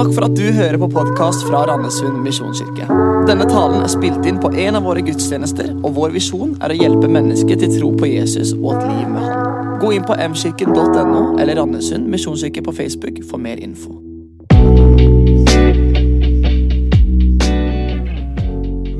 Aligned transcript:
Takk 0.00 0.14
for 0.16 0.24
at 0.24 0.32
du 0.32 0.46
hører 0.56 0.78
på 0.80 0.86
podkast 0.88 1.42
fra 1.44 1.58
Randesund 1.68 2.22
misjonskirke. 2.24 2.86
Denne 3.28 3.44
talen 3.50 3.82
er 3.84 3.90
spilt 3.92 4.24
inn 4.24 4.38
på 4.40 4.48
en 4.62 4.78
av 4.78 4.86
våre 4.88 5.02
gudstjenester, 5.04 5.74
og 5.76 5.92
vår 5.98 6.14
visjon 6.14 6.54
er 6.64 6.72
å 6.72 6.76
hjelpe 6.78 7.10
mennesker 7.12 7.58
til 7.60 7.74
tro 7.74 7.90
på 8.00 8.08
Jesus 8.08 8.54
og 8.54 8.78
et 8.78 8.86
liv 8.88 9.10
med 9.12 9.26
Han. 9.26 9.58
Gå 9.82 9.90
inn 9.98 10.06
på 10.08 10.16
mkirken.no 10.16 11.20
eller 11.36 11.60
Randesund 11.60 12.08
misjonskirke 12.08 12.62
på 12.64 12.72
Facebook 12.78 13.20
for 13.28 13.44
mer 13.44 13.60
info. 13.60 13.92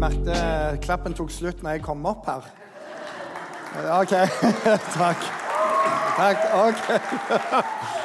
Merkte 0.04 0.42
klappen 0.84 1.16
tok 1.16 1.32
slutt 1.32 1.64
når 1.64 1.78
jeg 1.78 1.86
kom 1.88 2.04
opp 2.12 2.28
her. 2.28 2.44
OK. 4.02 4.12
Takk. 5.00 5.24
Takk. 6.20 6.46
OK. 6.60 7.96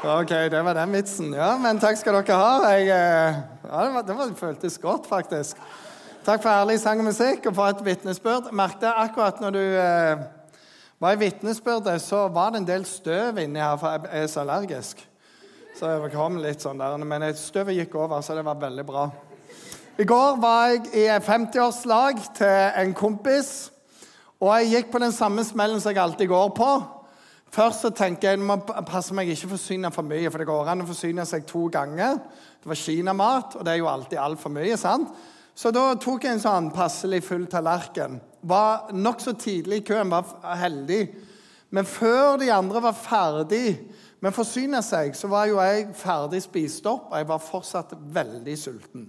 OK, 0.00 0.28
det 0.28 0.64
var 0.64 0.72
den 0.74 0.92
vitsen. 0.96 1.34
Ja, 1.36 1.50
men 1.60 1.76
takk 1.76 1.98
skal 2.00 2.14
dere 2.16 2.36
ha. 2.40 2.70
Jeg, 2.72 2.86
eh, 2.88 3.34
ja, 3.66 3.80
det, 3.84 3.88
var, 3.92 4.04
det, 4.08 4.14
var, 4.16 4.28
det 4.30 4.38
føltes 4.38 4.78
godt, 4.80 5.04
faktisk. 5.04 5.58
Takk 6.24 6.40
for 6.40 6.48
ærlig 6.48 6.78
sang 6.80 7.02
og 7.02 7.10
musikk 7.10 7.44
og 7.50 7.54
for 7.58 7.68
et 7.68 7.82
vitnesbyrd. 7.84 8.48
Merket 8.56 8.86
akkurat 8.88 9.42
når 9.44 9.52
du 9.52 9.58
eh, 9.60 10.22
var 11.04 11.12
i 11.12 11.18
vitnesbyrdet, 11.20 12.00
så 12.00 12.22
var 12.32 12.54
det 12.54 12.62
en 12.62 12.68
del 12.70 12.86
støv 12.88 13.42
inni 13.42 13.60
her, 13.60 13.76
for 13.76 13.92
jeg 13.92 14.22
er 14.22 14.30
så 14.32 14.40
allergisk. 14.40 15.02
Så 15.76 15.90
jeg 15.92 16.12
kom 16.14 16.38
litt 16.40 16.64
sånn 16.64 16.80
der, 16.80 16.96
Men 17.04 17.26
støvet 17.36 17.76
gikk 17.76 17.98
over, 18.00 18.24
så 18.24 18.38
det 18.38 18.46
var 18.48 18.56
veldig 18.56 18.86
bra. 18.88 19.04
I 20.00 20.06
går 20.08 20.40
var 20.40 20.70
jeg 20.70 20.94
i 20.96 21.04
50-årslag 21.28 22.24
til 22.40 22.80
en 22.86 22.96
kompis. 22.96 23.68
Og 24.40 24.48
jeg 24.62 24.72
gikk 24.72 24.94
på 24.96 25.04
den 25.04 25.12
samme 25.12 25.44
smellen 25.44 25.80
som 25.80 25.92
jeg 25.92 26.00
alltid 26.00 26.32
går 26.32 26.56
på. 26.56 26.70
Først 27.50 27.82
så 27.82 27.90
tenker 27.90 28.30
jeg 28.30 28.42
må 28.46 28.56
passe 28.86 29.14
meg 29.16 29.32
ikke 29.32 29.56
forsyne 29.56 29.90
for 29.90 30.06
mye, 30.06 30.30
for 30.30 30.38
det 30.38 30.46
går 30.46 30.68
an 30.70 30.84
å 30.84 30.88
forsyne 30.88 31.24
seg 31.26 31.48
to 31.50 31.64
ganger. 31.72 32.20
Det 32.62 32.70
var 32.70 32.78
kinamat, 32.78 33.56
og 33.58 33.66
det 33.66 33.72
er 33.72 33.80
jo 33.80 33.88
alltid 33.90 34.20
altfor 34.22 34.54
mye. 34.54 34.76
sant? 34.78 35.10
Så 35.54 35.72
da 35.74 35.88
tok 35.98 36.24
jeg 36.24 36.36
en 36.36 36.42
sånn 36.44 36.68
passelig 36.72 37.24
full 37.26 37.48
tallerken. 37.50 38.20
Var 38.46 38.92
nokså 38.94 39.34
tidlig 39.34 39.80
i 39.80 39.86
køen, 39.90 40.12
var 40.12 40.30
heldig. 40.62 41.00
Men 41.74 41.86
før 41.86 42.38
de 42.38 42.52
andre 42.54 42.82
var 42.86 42.94
ferdig 42.96 43.64
med 44.20 44.30
å 44.30 44.36
forsyne 44.36 44.82
seg, 44.86 45.16
så 45.18 45.28
var 45.30 45.48
jo 45.50 45.58
jeg 45.58 45.88
ferdig 45.98 46.42
spist 46.44 46.86
opp, 46.86 47.10
og 47.10 47.18
jeg 47.18 47.28
var 47.28 47.42
fortsatt 47.42 47.96
veldig 48.14 48.56
sulten. 48.58 49.08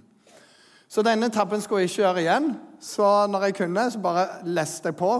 Så 0.92 1.04
denne 1.06 1.30
tabben 1.32 1.62
skulle 1.62 1.86
jeg 1.86 1.92
ikke 1.92 2.02
gjøre 2.02 2.24
igjen. 2.26 2.50
Så 2.82 3.06
når 3.30 3.46
jeg 3.46 3.56
kunne, 3.62 3.86
så 3.88 4.02
bare 4.02 4.26
leste 4.44 4.90
jeg 4.90 4.98
på. 4.98 5.12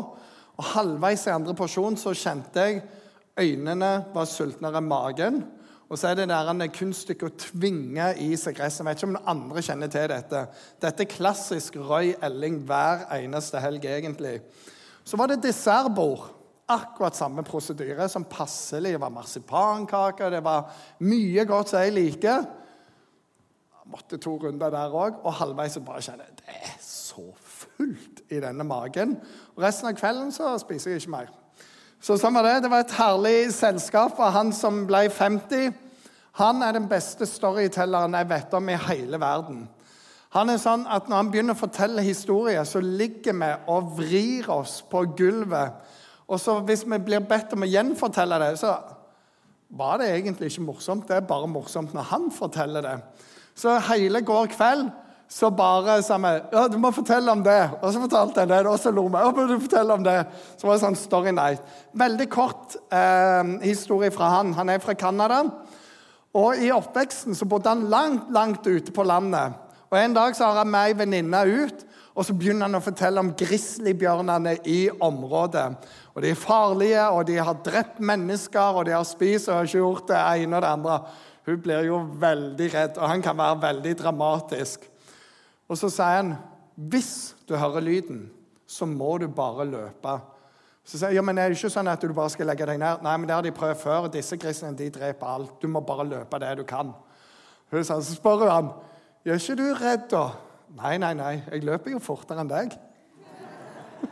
Og 0.58 0.68
halvveis 0.74 1.24
i 1.30 1.32
andre 1.32 1.54
porsjon 1.56 1.96
så 1.96 2.12
kjente 2.18 2.66
jeg 2.66 2.82
øynene 3.38 3.90
var 4.14 4.28
sultnere 4.28 4.80
enn 4.80 4.88
magen. 4.88 5.42
Og 5.92 5.98
så 6.00 6.08
er 6.08 6.22
det 6.22 6.28
der 6.30 6.68
kunststykket 6.72 7.26
å 7.28 7.36
tvinge 7.36 8.06
i 8.24 8.30
seg 8.40 8.56
resten. 8.60 8.86
Jeg 8.86 8.94
vet 8.94 9.02
ikke 9.02 9.08
om 9.10 9.16
noen 9.18 9.32
andre 9.34 9.64
kjenner 9.64 9.90
til 9.92 10.06
dette. 10.08 10.46
Dette 10.80 11.04
er 11.04 11.10
klassisk 11.12 11.76
Røy 11.76 12.14
Elling 12.24 12.62
hver 12.64 13.04
eneste 13.18 13.60
helg, 13.60 13.84
egentlig. 13.84 14.38
Så 15.04 15.20
var 15.20 15.28
det 15.28 15.42
dessertbord. 15.44 16.30
Akkurat 16.72 17.18
samme 17.18 17.44
prosedyre 17.44 18.06
som 18.08 18.24
passelig. 18.24 18.94
Det 18.94 19.02
var 19.02 19.12
marsipankaker, 19.12 20.32
det 20.32 20.40
var 20.46 20.70
mye 21.04 21.44
godt 21.44 21.74
som 21.74 21.84
jeg 21.84 21.96
liker 21.98 22.46
måtte 23.92 24.18
to 24.20 24.36
runder 24.40 24.72
der 24.72 24.96
òg. 24.96 25.20
Og 25.22 25.36
halvveis 25.40 25.78
bare 25.84 26.02
kjenner 26.04 26.28
jeg 26.28 26.40
det 26.40 26.56
er 26.56 26.74
så 26.84 27.24
fullt 27.36 28.24
i 28.32 28.40
denne 28.42 28.64
magen. 28.66 29.16
Og 29.56 29.62
Resten 29.64 29.90
av 29.90 29.98
kvelden 29.98 30.32
så 30.34 30.54
spiser 30.62 30.94
jeg 30.94 31.02
ikke 31.02 31.16
mer. 31.16 31.32
Så 32.02 32.16
sånn 32.18 32.34
var 32.34 32.42
Det 32.42 32.62
Det 32.64 32.70
var 32.70 32.80
et 32.82 32.96
herlig 32.98 33.52
selskap. 33.54 34.18
Og 34.18 34.32
han 34.34 34.52
som 34.52 34.86
ble 34.86 35.08
50, 35.08 35.72
han 36.32 36.62
er 36.62 36.72
den 36.72 36.88
beste 36.88 37.26
storytelleren 37.26 38.16
jeg 38.18 38.28
vet 38.28 38.54
om 38.54 38.68
i 38.68 38.78
hele 38.88 39.20
verden. 39.20 39.68
Han 40.32 40.50
er 40.50 40.58
sånn 40.58 40.86
at 40.88 41.08
Når 41.08 41.16
han 41.16 41.30
begynner 41.30 41.54
å 41.54 41.62
fortelle 41.62 42.02
historier, 42.02 42.64
så 42.64 42.80
ligger 42.80 43.32
vi 43.32 43.52
og 43.68 43.92
vrir 43.98 44.50
oss 44.50 44.82
på 44.82 45.04
gulvet. 45.16 45.72
Og 46.28 46.40
så 46.40 46.58
Hvis 46.60 46.84
vi 46.84 46.98
blir 46.98 47.20
bedt 47.20 47.52
om 47.52 47.62
å 47.62 47.70
gjenfortelle 47.70 48.38
det, 48.38 48.58
så 48.58 48.74
var 49.70 49.98
det 49.98 50.10
egentlig 50.10 50.50
ikke 50.50 50.66
morsomt. 50.66 51.06
Det 51.08 51.16
er 51.16 51.20
bare 51.28 51.46
morsomt 51.46 51.94
når 51.94 52.02
han 52.02 52.30
forteller 52.30 52.82
det. 52.82 52.98
Så 53.54 53.78
hele 53.78 54.20
går 54.20 54.46
kveld 54.46 54.90
så 55.32 55.48
bare 55.50 56.02
sa 56.04 56.18
vi 56.20 56.30
ja, 56.52 56.66
du 56.68 56.74
må 56.76 56.90
fortelle 56.92 57.32
om 57.32 57.40
det. 57.44 57.60
Og 57.80 57.88
så 57.94 58.02
fortalte 58.02 58.42
jeg 58.42 58.50
det, 58.50 58.58
og 58.68 58.76
så 58.80 58.90
lo 58.92 59.06
vi. 59.08 59.20
Ja, 59.22 59.30
du 59.32 59.54
fortelle 59.64 59.94
om 59.96 60.02
det. 60.04 60.18
Så 60.60 60.66
var 60.66 60.76
det 60.76 60.82
sånn 60.82 60.98
story 60.98 61.32
night. 61.32 61.62
Veldig 61.96 62.26
kort 62.32 62.76
eh, 62.92 63.54
historie 63.64 64.12
fra 64.12 64.28
han. 64.34 64.52
Han 64.58 64.74
er 64.74 64.82
fra 64.84 64.92
Canada. 64.98 65.40
Og 66.36 66.60
I 66.60 66.68
oppveksten 66.76 67.38
så 67.38 67.48
bodde 67.48 67.72
han 67.72 67.88
langt, 67.88 68.28
langt 68.32 68.68
ute 68.68 68.92
på 68.92 69.08
landet. 69.08 69.56
Og 69.88 69.98
En 70.02 70.18
dag 70.18 70.36
så 70.36 70.50
har 70.50 70.62
han 70.62 70.70
med 70.72 70.90
ei 70.90 70.98
venninne 71.00 71.42
ut, 71.48 71.82
og 72.12 72.28
så 72.28 72.36
begynner 72.36 72.68
han 72.68 72.76
å 72.76 72.84
fortelle 72.84 73.24
om 73.24 73.32
grizzlybjørnene 73.36 74.58
i 74.68 74.78
området. 74.92 75.66
Og 76.12 76.22
De 76.24 76.32
er 76.32 76.44
farlige, 76.44 77.08
og 77.08 77.24
de 77.32 77.40
har 77.40 77.64
drept 77.64 78.04
mennesker, 78.04 78.76
og 78.76 78.84
de 78.84 78.98
har 78.98 79.08
spist 79.08 79.48
og 79.48 79.62
har 79.62 79.68
ikke 79.68 79.80
gjort 79.80 80.08
det 80.12 80.22
ene 80.44 80.60
og 80.60 80.64
det 80.64 80.76
andre. 80.76 81.02
Hun 81.48 81.60
blir 81.64 81.88
jo 81.88 82.04
veldig 82.20 82.72
redd, 82.76 82.96
og 83.00 83.08
han 83.16 83.24
kan 83.24 83.40
være 83.40 83.62
veldig 83.64 84.00
dramatisk. 84.04 84.91
Og 85.72 85.78
så 85.78 85.88
sier 85.88 86.18
han, 86.20 86.34
'Hvis 86.76 87.34
du 87.48 87.56
hører 87.56 87.80
lyden, 87.80 88.30
så 88.66 88.84
må 88.84 89.18
du 89.18 89.28
bare 89.28 89.64
løpe.' 89.64 90.20
Så 90.84 90.98
sier 90.98 91.08
jeg, 91.08 91.14
ja, 91.14 91.22
men 91.22 91.38
er 91.38 91.48
det 91.48 91.56
ikke 91.56 91.70
sånn 91.70 91.88
at 91.88 92.02
du 92.02 92.12
bare 92.12 92.30
skal 92.30 92.46
legge 92.46 92.66
deg 92.66 92.78
ned? 92.78 93.02
Nei, 93.02 93.16
men 93.16 93.28
det 93.28 93.34
har 93.34 93.42
de 93.42 93.52
prøvd 93.54 93.78
før. 93.78 94.08
Disse 94.10 94.36
grisene 94.36 94.76
de 94.76 94.90
dreper 94.90 95.26
alt. 95.26 95.62
Du 95.62 95.68
må 95.68 95.80
bare 95.80 96.04
løpe 96.04 96.40
det 96.42 96.56
du 96.58 96.64
kan. 96.64 96.92
Så 97.70 98.00
spør 98.02 98.36
hun 98.38 98.50
han, 98.50 98.70
'Gjør 99.24 99.34
ikke 99.34 99.56
du 99.56 99.74
redd, 99.74 100.10
da?' 100.10 100.30
Nei, 100.76 100.98
nei, 100.98 101.14
nei. 101.14 101.42
Jeg 101.52 101.64
løper 101.64 101.90
jo 101.90 101.98
fortere 101.98 102.40
enn 102.40 102.48
deg. 102.48 102.78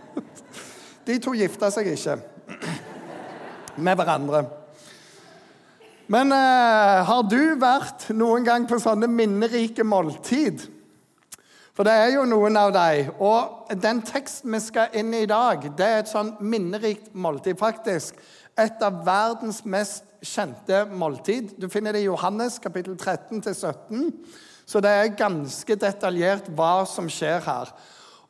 De 1.06 1.19
to 1.19 1.32
gifta 1.32 1.71
seg 1.71 1.87
ikke 1.87 2.19
med 3.84 3.97
hverandre. 3.97 4.44
Men 6.06 6.32
eh, 6.32 7.04
har 7.04 7.22
du 7.22 7.56
vært 7.56 8.10
noen 8.10 8.44
gang 8.44 8.69
på 8.69 8.78
sånne 8.78 9.06
minnerike 9.09 9.84
måltid? 9.84 10.80
For 11.77 11.87
det 11.87 11.95
er 11.95 12.13
jo 12.17 12.27
noen 12.29 12.59
av 12.59 12.73
dem. 12.75 13.13
Og 13.23 13.71
den 13.81 14.03
teksten 14.07 14.53
vi 14.55 14.61
skal 14.65 14.97
inn 14.97 15.15
i 15.15 15.25
i 15.25 15.31
dag, 15.31 15.65
det 15.79 15.87
er 15.87 16.03
et 16.03 16.11
sånn 16.11 16.35
minnerikt 16.43 17.13
måltid, 17.15 17.59
faktisk. 17.61 18.19
Et 18.59 18.83
av 18.85 19.03
verdens 19.07 19.63
mest 19.65 20.05
kjente 20.21 20.85
måltid. 20.91 21.55
Du 21.61 21.69
finner 21.73 21.95
det 21.95 22.03
i 22.05 22.11
Johannes 22.11 22.59
kapittel 22.63 22.99
13-17. 22.99 24.11
Så 24.67 24.83
det 24.83 24.91
er 24.91 25.17
ganske 25.19 25.77
detaljert 25.79 26.51
hva 26.55 26.85
som 26.87 27.09
skjer 27.11 27.41
her. 27.47 27.73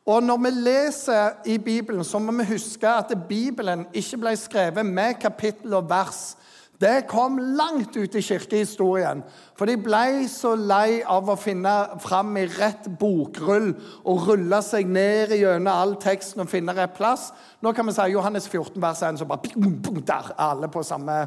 Og 0.09 0.22
når 0.25 0.39
vi 0.45 0.51
leser 0.65 1.43
i 1.53 1.59
Bibelen, 1.61 2.05
så 2.05 2.19
må 2.19 2.33
vi 2.39 2.53
huske 2.55 2.89
at 2.89 3.12
Bibelen 3.28 3.84
ikke 3.93 4.21
ble 4.22 4.33
skrevet 4.41 4.87
med 4.87 5.19
kapittel 5.21 5.75
og 5.77 5.91
vers 5.91 6.33
det 6.80 7.06
kom 7.10 7.36
langt 7.58 7.96
ut 7.96 8.14
i 8.16 8.22
kirkehistorien. 8.24 9.20
For 9.58 9.68
de 9.68 9.76
ble 9.76 10.24
så 10.32 10.54
lei 10.56 11.02
av 11.04 11.28
å 11.28 11.36
finne 11.36 11.74
fram 12.00 12.32
i 12.41 12.46
rett 12.48 12.88
bokrull 13.00 13.74
og 14.08 14.28
rulle 14.30 14.62
seg 14.64 14.88
ned 14.88 15.34
gjennom 15.36 15.68
all 15.74 15.92
teksten 16.00 16.41
og 16.41 16.48
finne 16.48 16.72
rett 16.76 16.94
plass. 16.96 17.30
Nå 17.60 17.74
kan 17.76 17.84
vi 17.84 17.96
si 17.98 18.06
Johannes 18.14 18.48
14, 18.48 18.80
vers 18.80 19.02
1, 19.10 19.20
så 19.20 19.28
bare 19.28 19.52
Der 20.00 20.30
er 20.30 20.41
alle 20.41 20.68
på 20.68 20.82
samme 20.82 21.26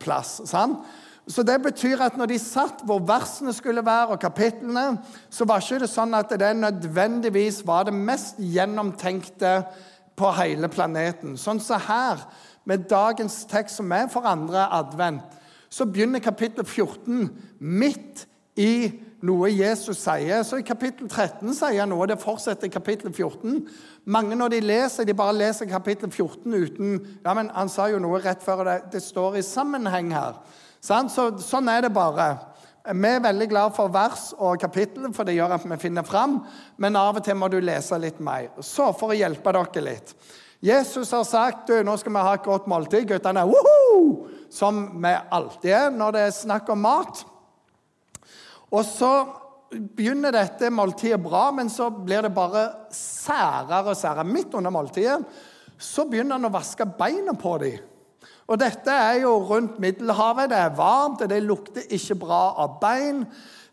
plass. 0.00 0.40
sant? 0.44 0.82
Så 1.28 1.42
det 1.44 1.58
betyr 1.62 2.00
at 2.00 2.16
når 2.16 2.26
de 2.26 2.38
satt 2.40 2.82
hvor 2.88 3.02
versene 3.04 3.52
skulle 3.52 3.84
være, 3.84 4.16
og 4.16 4.20
kapitlene, 4.20 4.98
så 5.30 5.44
var 5.44 5.60
ikke 5.60 5.82
det 5.84 5.90
sånn 5.92 6.16
at 6.16 6.32
det 6.40 6.54
nødvendigvis 6.56 7.60
var 7.68 7.84
det 7.84 7.94
mest 7.94 8.40
gjennomtenkte 8.40 9.60
på 10.18 10.30
hele 10.40 10.70
planeten. 10.72 11.36
Sånn 11.36 11.60
som 11.60 11.78
så 11.78 11.84
her 11.84 12.24
med 12.68 12.88
dagens 12.90 13.42
tekst, 13.48 13.80
som 13.80 13.92
er 13.96 14.08
for 14.12 14.28
andre 14.28 14.66
advent, 14.76 15.36
så 15.72 15.86
begynner 15.88 16.20
kapittel 16.24 16.64
14 16.64 17.28
midt 17.60 18.26
i 18.56 18.90
noe 19.24 19.50
Jesus 19.50 19.98
sier. 20.00 20.42
Så 20.46 20.60
i 20.60 20.66
kapittel 20.66 21.08
13 21.08 21.52
sier 21.56 21.82
han 21.82 21.92
noe, 21.92 22.06
det 22.08 22.20
fortsetter 22.22 22.68
i 22.68 22.72
kapittel 22.72 23.12
14. 23.12 23.62
Mange 24.08 24.36
når 24.38 24.54
de 24.54 24.60
leser, 24.64 25.08
de 25.08 25.16
bare 25.16 25.36
leser 25.36 25.68
kapittel 25.68 26.10
14 26.10 26.54
uten 26.54 26.94
Ja, 27.24 27.34
men 27.34 27.50
han 27.54 27.72
sa 27.72 27.88
jo 27.92 28.00
noe 28.02 28.20
rett 28.24 28.44
før, 28.44 28.64
det, 28.68 28.78
det 28.94 29.02
står 29.04 29.40
i 29.40 29.44
sammenheng 29.46 30.12
her. 30.16 30.38
Så, 30.80 31.30
sånn 31.42 31.68
er 31.72 31.84
det 31.84 31.92
bare. 31.96 32.30
Vi 32.88 33.08
er 33.10 33.24
veldig 33.24 33.48
glad 33.50 33.74
for 33.76 33.92
vers 33.92 34.30
og 34.38 34.60
kapittel, 34.62 35.10
for 35.12 35.28
det 35.28 35.36
gjør 35.36 35.56
at 35.58 35.64
vi 35.68 35.80
finner 35.82 36.06
fram. 36.06 36.38
Men 36.80 36.96
av 36.96 37.18
og 37.18 37.24
til 37.26 37.36
må 37.36 37.50
du 37.52 37.58
lese 37.60 37.98
litt 38.00 38.20
mer. 38.24 38.52
Så 38.64 38.92
for 38.96 39.12
å 39.12 39.18
hjelpe 39.18 39.52
dere 39.56 39.84
litt 39.90 40.14
Jesus 40.64 41.12
har 41.14 41.26
sagt 41.26 41.70
nå 41.86 41.96
skal 42.00 42.14
vi 42.14 42.22
ha 42.26 42.34
et 42.34 42.46
godt 42.46 42.66
måltid. 42.70 43.06
Guttene! 43.08 43.44
Som 44.50 44.80
vi 45.02 45.12
alltid 45.14 45.74
er 45.74 45.92
når 45.94 46.16
det 46.16 46.22
er 46.26 46.34
snakk 46.34 46.70
om 46.74 46.80
mat. 46.82 47.22
Og 48.74 48.82
så 48.84 49.12
begynner 49.70 50.32
dette 50.32 50.70
måltidet 50.72 51.20
bra, 51.22 51.48
men 51.52 51.68
så 51.70 51.90
blir 51.92 52.24
det 52.24 52.32
bare 52.34 52.64
særere 52.94 53.92
og 53.92 53.96
særere. 53.96 54.26
Midt 54.26 54.56
under 54.56 54.72
måltidet 54.72 55.20
så 55.78 56.08
begynner 56.08 56.38
han 56.38 56.48
å 56.48 56.56
vaske 56.56 56.88
beina 56.98 57.36
på 57.38 57.54
dem. 57.62 57.78
Og 58.48 58.56
dette 58.58 58.90
er 58.90 59.20
jo 59.22 59.34
rundt 59.44 59.76
Middelhavet. 59.78 60.48
Det 60.50 60.56
er 60.58 60.76
varmt, 60.76 61.22
og 61.22 61.30
det 61.30 61.42
lukter 61.44 61.84
ikke 61.92 62.16
bra 62.22 62.42
av 62.64 62.78
bein. 62.80 63.26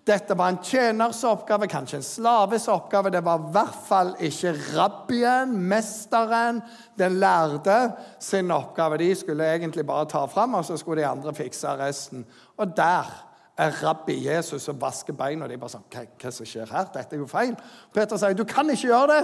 Dette 0.05 0.35
var 0.37 0.51
en 0.53 0.59
tjeners 0.61 1.23
oppgave, 1.25 1.65
kanskje 1.67 1.97
en 1.97 2.05
slaves 2.05 2.67
oppgave. 2.69 3.09
Det 3.09 3.23
var 3.25 3.41
i 3.41 3.53
hvert 3.55 3.77
fall 3.87 4.11
ikke 4.21 4.51
rabbien, 4.75 5.55
mesteren, 5.69 6.59
den 6.97 7.17
lærde, 7.19 7.95
sin 8.21 8.53
oppgave. 8.53 8.99
De 9.01 9.09
skulle 9.17 9.47
egentlig 9.55 9.85
bare 9.85 10.05
ta 10.05 10.25
fram, 10.29 10.53
og 10.59 10.65
så 10.65 10.77
skulle 10.77 11.01
de 11.01 11.07
andre 11.09 11.33
fikse 11.33 11.73
resten. 11.79 12.25
Og 12.57 12.77
der 12.77 13.09
er 13.57 13.81
rabbi 13.81 14.19
Jesus 14.27 14.67
og 14.69 14.81
vasker 14.81 15.17
beina. 15.17 15.45
Og 15.45 15.49
de 15.51 15.57
bare 15.57 15.73
sånn 15.73 15.89
hva, 15.89 16.05
hva 16.21 16.33
som 16.37 16.53
skjer 16.53 16.69
her? 16.69 16.87
Dette 16.93 17.17
er 17.17 17.25
jo 17.25 17.29
feil. 17.31 17.57
Peter 17.95 18.21
sier 18.21 18.37
du 18.37 18.45
kan 18.45 18.69
ikke 18.69 18.91
gjøre 18.91 19.11
det. 19.13 19.21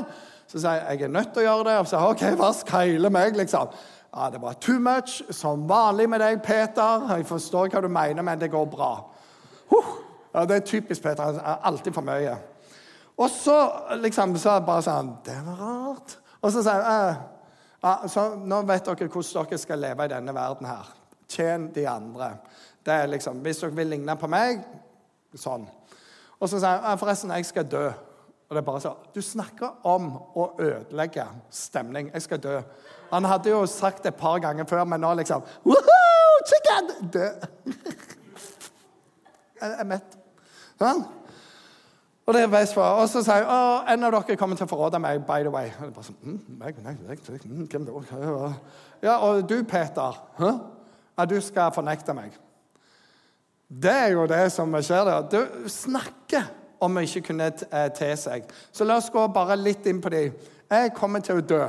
Så 0.49 0.63
sier 0.63 0.81
jeg 0.81 1.01
jeg 1.03 1.11
er 1.11 1.15
nødt 1.19 1.33
til 1.35 1.43
å 1.43 1.49
gjøre 1.49 1.67
det. 1.69 1.79
Og 1.79 1.89
så 1.89 1.97
sier 1.97 2.11
OK, 2.15 2.27
vask 2.41 2.77
hele 2.79 3.13
meg, 3.13 3.37
liksom. 3.37 3.73
Ja, 4.11 4.29
Det 4.33 4.41
var 4.41 4.53
too 4.53 4.79
much. 4.79 5.21
Som 5.29 5.69
vanlig 5.69 6.09
med 6.09 6.25
deg, 6.25 6.41
Peter. 6.41 7.05
Jeg 7.13 7.29
forstår 7.29 7.69
hva 7.69 7.85
du 7.85 7.91
mener, 7.91 8.25
men 8.25 8.39
det 8.39 8.49
går 8.49 8.65
bra. 8.71 8.95
Huh. 9.69 9.99
Ja, 10.33 10.45
Det 10.45 10.55
er 10.55 10.65
typisk 10.65 11.03
Peter. 11.03 11.23
Han 11.23 11.35
er 11.35 11.61
alltid 11.63 11.93
for 11.93 12.01
mye. 12.01 12.37
Og 13.17 13.29
så 13.29 13.57
liksom, 14.01 14.37
så 14.37 14.59
bare 14.65 14.81
sånn 14.85 15.15
Det 15.25 15.37
var 15.45 15.59
rart. 15.59 16.17
Og 16.41 16.51
så 16.51 16.63
sier 16.65 16.85
eh, 16.93 17.19
ja, 17.81 17.95
så 18.09 18.27
Nå 18.35 18.61
vet 18.69 18.85
dere 18.85 19.09
hvordan 19.09 19.49
dere 19.49 19.59
skal 19.61 19.81
leve 19.81 20.05
i 20.05 20.13
denne 20.13 20.35
verden 20.35 20.69
her. 20.69 20.93
Tjen 21.29 21.69
de 21.75 21.85
andre. 21.89 22.33
Det 22.85 22.93
er 22.93 23.11
liksom, 23.11 23.41
Hvis 23.45 23.61
dere 23.61 23.75
vil 23.75 23.93
ligne 23.95 24.15
på 24.17 24.29
meg 24.31 24.63
sånn. 25.37 25.67
Og 26.41 26.49
så 26.49 26.59
sier 26.59 26.81
han 26.83 26.99
forresten, 26.99 27.31
jeg 27.37 27.45
skal 27.45 27.67
dø. 27.69 27.85
Og 28.49 28.55
det 28.55 28.59
er 28.59 28.67
bare 28.67 28.81
sånn, 28.83 29.03
Du 29.13 29.21
snakker 29.23 29.85
om 29.87 30.09
å 30.35 30.47
ødelegge 30.59 31.27
stemning. 31.53 32.09
Jeg 32.13 32.25
skal 32.25 32.41
dø. 32.43 32.57
Han 33.11 33.27
hadde 33.27 33.53
jo 33.53 33.65
sagt 33.69 34.03
det 34.03 34.13
et 34.13 34.19
par 34.19 34.39
ganger 34.43 34.67
før, 34.67 34.83
men 34.85 35.03
nå 35.03 35.13
liksom 35.19 35.45
Woohoo, 35.63 36.41
chicken! 36.49 37.11
Dø. 37.13 37.27
jeg 39.61 39.77
er 39.77 39.87
mett. 39.87 40.20
Sånn? 40.81 41.03
Og 42.25 42.35
det 42.35 42.43
ble 42.45 42.59
best. 42.61 42.77
Og 42.77 43.07
så 43.09 43.23
sier 43.25 43.47
å, 43.49 43.57
en 43.89 44.05
av 44.07 44.13
dere 44.13 44.37
kommer 44.39 44.57
til 44.57 44.67
å 44.67 44.71
forråde 44.71 45.01
meg. 45.01 45.25
by 45.25 45.41
the 45.43 45.51
way. 45.53 45.71
Og 45.79 45.89
det 45.89 45.95
bare 45.95 46.07
sånn, 46.07 46.19
mm, 46.23 46.39
meg, 46.59 46.77
meg, 46.83 47.01
meg, 47.07 47.19
mm, 47.45 47.65
hvem 47.67 47.85
da? 47.85 48.53
Ja, 49.01 49.17
Og 49.17 49.49
du, 49.49 49.63
Peter, 49.63 50.17
hæ? 50.37 50.51
ja, 51.17 51.25
du 51.25 51.41
skal 51.41 51.73
fornekte 51.73 52.13
meg. 52.13 52.37
Det 53.71 53.91
er 53.91 54.11
jo 54.11 54.25
det 54.27 54.51
som 54.51 54.73
skjer 54.73 55.05
der. 55.07 55.29
Du 55.31 55.69
snakker 55.69 56.49
om 56.81 56.97
å 56.97 57.03
ikke 57.05 57.21
kunne 57.29 57.51
eh, 57.51 57.87
te 57.95 58.09
seg. 58.17 58.49
Så 58.71 58.85
la 58.85 58.97
oss 58.97 59.09
gå 59.13 59.27
bare 59.33 59.55
litt 59.55 59.85
inn 59.87 60.01
på 60.01 60.09
det. 60.09 60.25
Jeg 60.71 60.93
kommer 60.97 61.23
til 61.23 61.39
å 61.39 61.45
dø. 61.45 61.61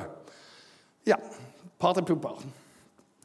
Ja. 1.06 1.18
Partypooper. 1.78 2.61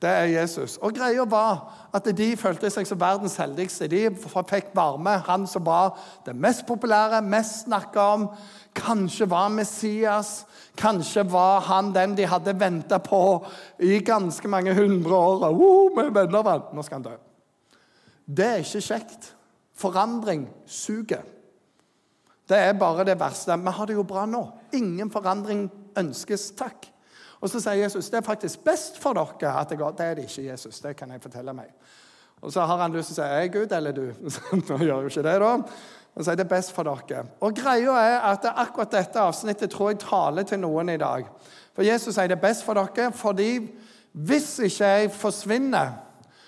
Det 0.02 0.10
er 0.10 0.28
Jesus. 0.30 0.78
Og 0.78 0.94
greia 0.94 1.24
var 1.26 1.88
at 1.98 2.06
de 2.18 2.28
følte 2.38 2.70
seg 2.70 2.86
som 2.86 3.00
verdens 3.02 3.38
heldigste. 3.42 3.88
De 3.90 4.04
fikk 4.14 4.70
varme. 4.78 5.16
Han 5.26 5.48
som 5.50 5.64
var 5.66 5.96
det 6.26 6.36
mest 6.38 6.68
populære, 6.70 7.24
mest 7.26 7.64
snakka 7.66 8.04
om. 8.14 8.28
Kanskje 8.78 9.26
var 9.30 9.50
Messias. 9.50 10.46
Kanskje 10.78 11.24
var 11.32 11.66
han 11.66 11.90
den 11.96 12.14
de 12.18 12.28
hadde 12.30 12.54
venta 12.60 13.00
på 13.02 13.22
i 13.82 13.98
ganske 14.06 14.48
mange 14.48 14.76
hundre 14.78 15.16
år. 15.16 15.48
Oh, 15.50 15.90
vi 15.98 16.06
venner. 16.14 16.68
Nå 16.74 16.86
skal 16.86 17.00
han 17.00 17.08
dø. 17.08 17.16
Det 18.28 18.46
er 18.46 18.62
ikke 18.62 18.84
kjekt. 18.92 19.32
Forandring 19.78 20.46
suger. 20.66 21.26
Det 22.48 22.58
er 22.58 22.78
bare 22.78 23.06
det 23.08 23.18
verste. 23.20 23.58
Vi 23.58 23.74
har 23.80 23.90
det 23.90 23.98
jo 23.98 24.06
bra 24.06 24.28
nå. 24.30 24.44
Ingen 24.78 25.10
forandring 25.12 25.66
ønskes. 25.98 26.52
Takk. 26.58 26.86
Og 27.42 27.51
så 27.51 27.62
sier 27.62 27.84
Jesus 27.84 28.10
det 28.10 28.22
er 28.22 28.25
faktisk 28.25 28.63
best 28.66 28.98
for 29.01 29.18
dere 29.18 29.54
at 29.60 29.69
det 29.69 29.78
går. 29.80 29.94
Det 29.98 30.06
er 30.06 30.18
det 30.18 30.28
ikke, 30.30 30.48
Jesus. 30.50 30.80
Det 30.81 30.95
kan 30.98 31.12
jeg 31.12 31.22
fortelle 31.22 31.54
meg. 31.54 31.69
Og 32.42 32.54
så 32.54 32.66
har 32.69 32.81
han 32.81 32.94
lyst 32.94 33.13
til 33.13 33.18
å 33.18 33.19
si 33.22 33.25
er 33.25 33.44
jeg 33.45 33.54
Gud 33.54 33.72
eller 33.74 33.94
du? 33.94 34.06
Nå 34.69 34.80
gjør 34.81 35.06
jo 35.06 35.12
ikke 35.12 35.25
det, 35.25 35.38
da. 35.42 35.54
Og 36.18 36.24
så 36.24 36.31
sier 36.31 36.39
det 36.39 36.48
er 36.48 36.56
best 36.56 36.74
for 36.74 36.89
dere. 36.89 37.28
Og 37.45 37.54
greia 37.57 38.00
er 38.01 38.18
at 38.31 38.50
akkurat 38.54 38.94
dette 38.94 39.22
avsnittet 39.22 39.74
tror 39.74 39.94
jeg 39.94 40.01
taler 40.01 40.45
til 40.50 40.62
noen 40.62 40.89
i 40.94 41.00
dag. 41.01 41.30
For 41.78 41.86
Jesus 41.86 42.16
sier 42.18 42.30
det 42.30 42.39
er 42.39 42.45
best 42.48 42.66
for 42.66 42.78
dere 42.78 43.12
fordi 43.13 43.51
hvis 44.18 44.56
ikke 44.66 44.92
jeg 44.95 45.10
forsvinner, 45.13 45.92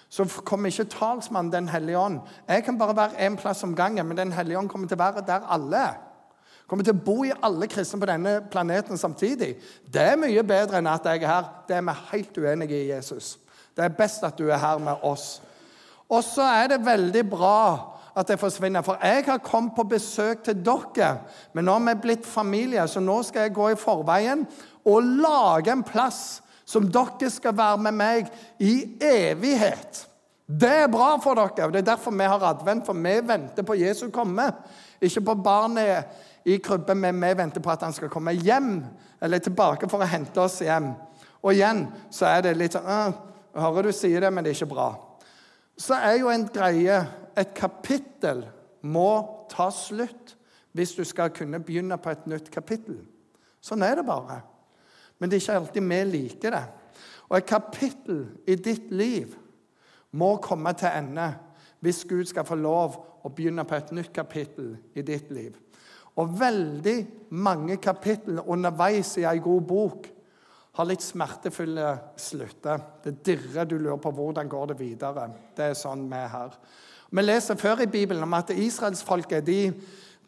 så 0.09 0.25
kommer 0.41 0.71
ikke 0.71 0.89
talsmannen 0.89 1.51
Den 1.53 1.67
hellige 1.69 1.99
ånd. 1.99 2.19
Jeg 2.47 2.63
kan 2.65 2.79
bare 2.79 2.95
være 2.97 3.27
én 3.27 3.35
plass 3.37 3.61
om 3.63 3.75
gangen, 3.75 4.07
men 4.07 4.17
Den 4.17 4.31
hellige 4.31 4.57
ånd 4.57 4.69
kommer 4.69 4.87
til 4.87 4.97
å 4.97 5.03
være 5.03 5.21
der 5.27 5.45
alle 5.45 5.77
er 5.77 5.97
kommer 6.69 6.85
til 6.85 6.93
å 6.93 7.03
bo 7.05 7.23
i 7.25 7.33
alle 7.43 7.67
kristne 7.69 7.99
på 7.99 8.07
denne 8.09 8.35
planeten 8.51 8.97
samtidig. 8.97 9.55
Det 9.89 10.03
er 10.11 10.19
mye 10.21 10.43
bedre 10.45 10.79
enn 10.79 10.89
at 10.91 11.07
jeg 11.09 11.23
er 11.23 11.31
her. 11.31 11.53
Det 11.67 11.77
er 11.77 11.85
vi 11.87 11.95
helt 12.11 12.37
uenige 12.37 12.77
i 12.77 12.89
Jesus. 12.91 13.37
Det 13.75 13.85
er 13.85 13.95
best 13.97 14.25
at 14.27 14.37
du 14.37 14.49
er 14.49 14.61
her 14.61 14.81
med 14.83 15.01
oss. 15.07 15.39
Og 16.09 16.23
så 16.25 16.45
er 16.45 16.71
det 16.73 16.85
veldig 16.85 17.23
bra 17.29 17.61
at 18.17 18.27
det 18.27 18.39
forsvinner. 18.41 18.83
For 18.85 18.99
jeg 19.03 19.25
har 19.27 19.41
kommet 19.45 19.75
på 19.77 19.85
besøk 19.89 20.43
til 20.45 20.61
dere, 20.65 21.11
men 21.53 21.65
nå 21.65 21.77
har 21.77 21.85
vi 21.87 22.01
blitt 22.07 22.27
familie, 22.27 22.87
så 22.87 23.01
nå 23.01 23.21
skal 23.23 23.47
jeg 23.47 23.55
gå 23.57 23.71
i 23.71 23.79
forveien 23.79 24.45
og 24.89 25.09
lage 25.23 25.71
en 25.73 25.85
plass 25.85 26.41
som 26.69 26.89
dere 26.91 27.31
skal 27.33 27.57
være 27.57 27.81
med 27.87 27.97
meg 27.97 28.29
i 28.61 28.75
evighet. 29.01 30.05
Det 30.49 30.69
er 30.83 30.89
bra 30.91 31.13
for 31.21 31.37
dere. 31.37 31.67
og 31.67 31.73
Det 31.73 31.83
er 31.83 31.91
derfor 31.91 32.11
vi 32.11 32.25
har 32.25 32.43
advent, 32.43 32.85
for 32.85 32.93
vi 32.97 33.19
venter 33.21 33.63
på 33.63 33.77
Jesu 33.77 34.09
komme. 34.09 34.51
Ikke 35.01 35.21
på 35.21 35.35
barnet 35.35 36.05
i 36.45 36.57
krybben, 36.63 36.99
men 37.01 37.21
vi 37.21 37.33
venter 37.37 37.63
på 37.63 37.71
at 37.71 37.83
han 37.83 37.93
skal 37.93 38.11
komme 38.11 38.33
hjem, 38.37 38.83
eller 39.21 39.41
tilbake 39.43 39.89
for 39.91 40.03
å 40.03 40.09
hente 40.09 40.41
oss 40.41 40.61
hjem. 40.63 40.93
Og 41.43 41.53
igjen 41.53 41.85
så 42.13 42.27
er 42.29 42.45
det 42.45 42.57
litt 42.57 42.77
sånn 42.77 43.25
Hører 43.59 43.87
du 43.89 43.93
sier 43.95 44.21
det, 44.21 44.29
men 44.31 44.45
det 44.45 44.51
er 44.51 44.59
ikke 44.59 44.73
bra. 44.75 44.89
Så 45.79 45.97
er 45.97 46.19
jo 46.19 46.29
en 46.31 46.45
greie 46.53 46.99
Et 47.39 47.53
kapittel 47.55 48.43
må 48.83 49.45
ta 49.49 49.69
slutt 49.71 50.35
hvis 50.75 50.91
du 50.97 51.05
skal 51.07 51.31
kunne 51.31 51.61
begynne 51.63 51.95
på 51.97 52.11
et 52.11 52.25
nytt 52.27 52.49
kapittel. 52.51 52.97
Sånn 53.63 53.83
er 53.85 53.95
det 53.95 54.03
bare. 54.07 54.41
Men 55.19 55.31
det 55.31 55.37
er 55.37 55.43
ikke 55.45 55.55
alltid 55.61 55.87
vi 55.87 55.99
liker 56.09 56.55
det. 56.55 56.65
Og 57.29 57.37
et 57.37 57.47
kapittel 57.47 58.25
i 58.47 58.57
ditt 58.59 58.91
liv 58.91 59.37
må 60.11 60.35
komme 60.43 60.73
til 60.75 60.91
ende 60.91 61.29
hvis 61.79 62.03
Gud 62.09 62.27
skal 62.27 62.47
få 62.47 62.59
lov 62.59 62.97
å 63.23 63.31
begynne 63.31 63.63
på 63.67 63.77
et 63.77 63.91
nytt 63.95 64.11
kapittel 64.15 64.73
i 64.95 65.05
ditt 65.05 65.31
liv. 65.31 65.55
Og 66.19 66.33
veldig 66.39 66.97
mange 67.39 67.77
kapittel 67.79 68.41
underveis 68.41 69.15
i 69.19 69.27
ei 69.29 69.39
god 69.43 69.67
bok 69.69 70.09
har 70.79 70.87
litt 70.87 71.03
smertefulle 71.03 71.93
slutter. 72.19 72.81
Det 73.03 73.17
dirrer, 73.25 73.67
du 73.67 73.77
lurer 73.77 73.99
på 74.01 74.11
hvordan 74.15 74.49
går 74.49 74.71
det 74.71 74.77
videre. 74.79 75.29
Det 75.55 75.71
er 75.71 75.79
sånn 75.79 76.05
vi 76.11 76.19
er 76.19 76.31
her. 76.33 76.53
Vi 77.09 77.23
leser 77.23 77.57
før 77.59 77.83
i 77.83 77.89
Bibelen 77.89 78.23
om 78.23 78.37
at 78.37 78.53
israelsfolket 78.53 79.45
de, 79.47 79.59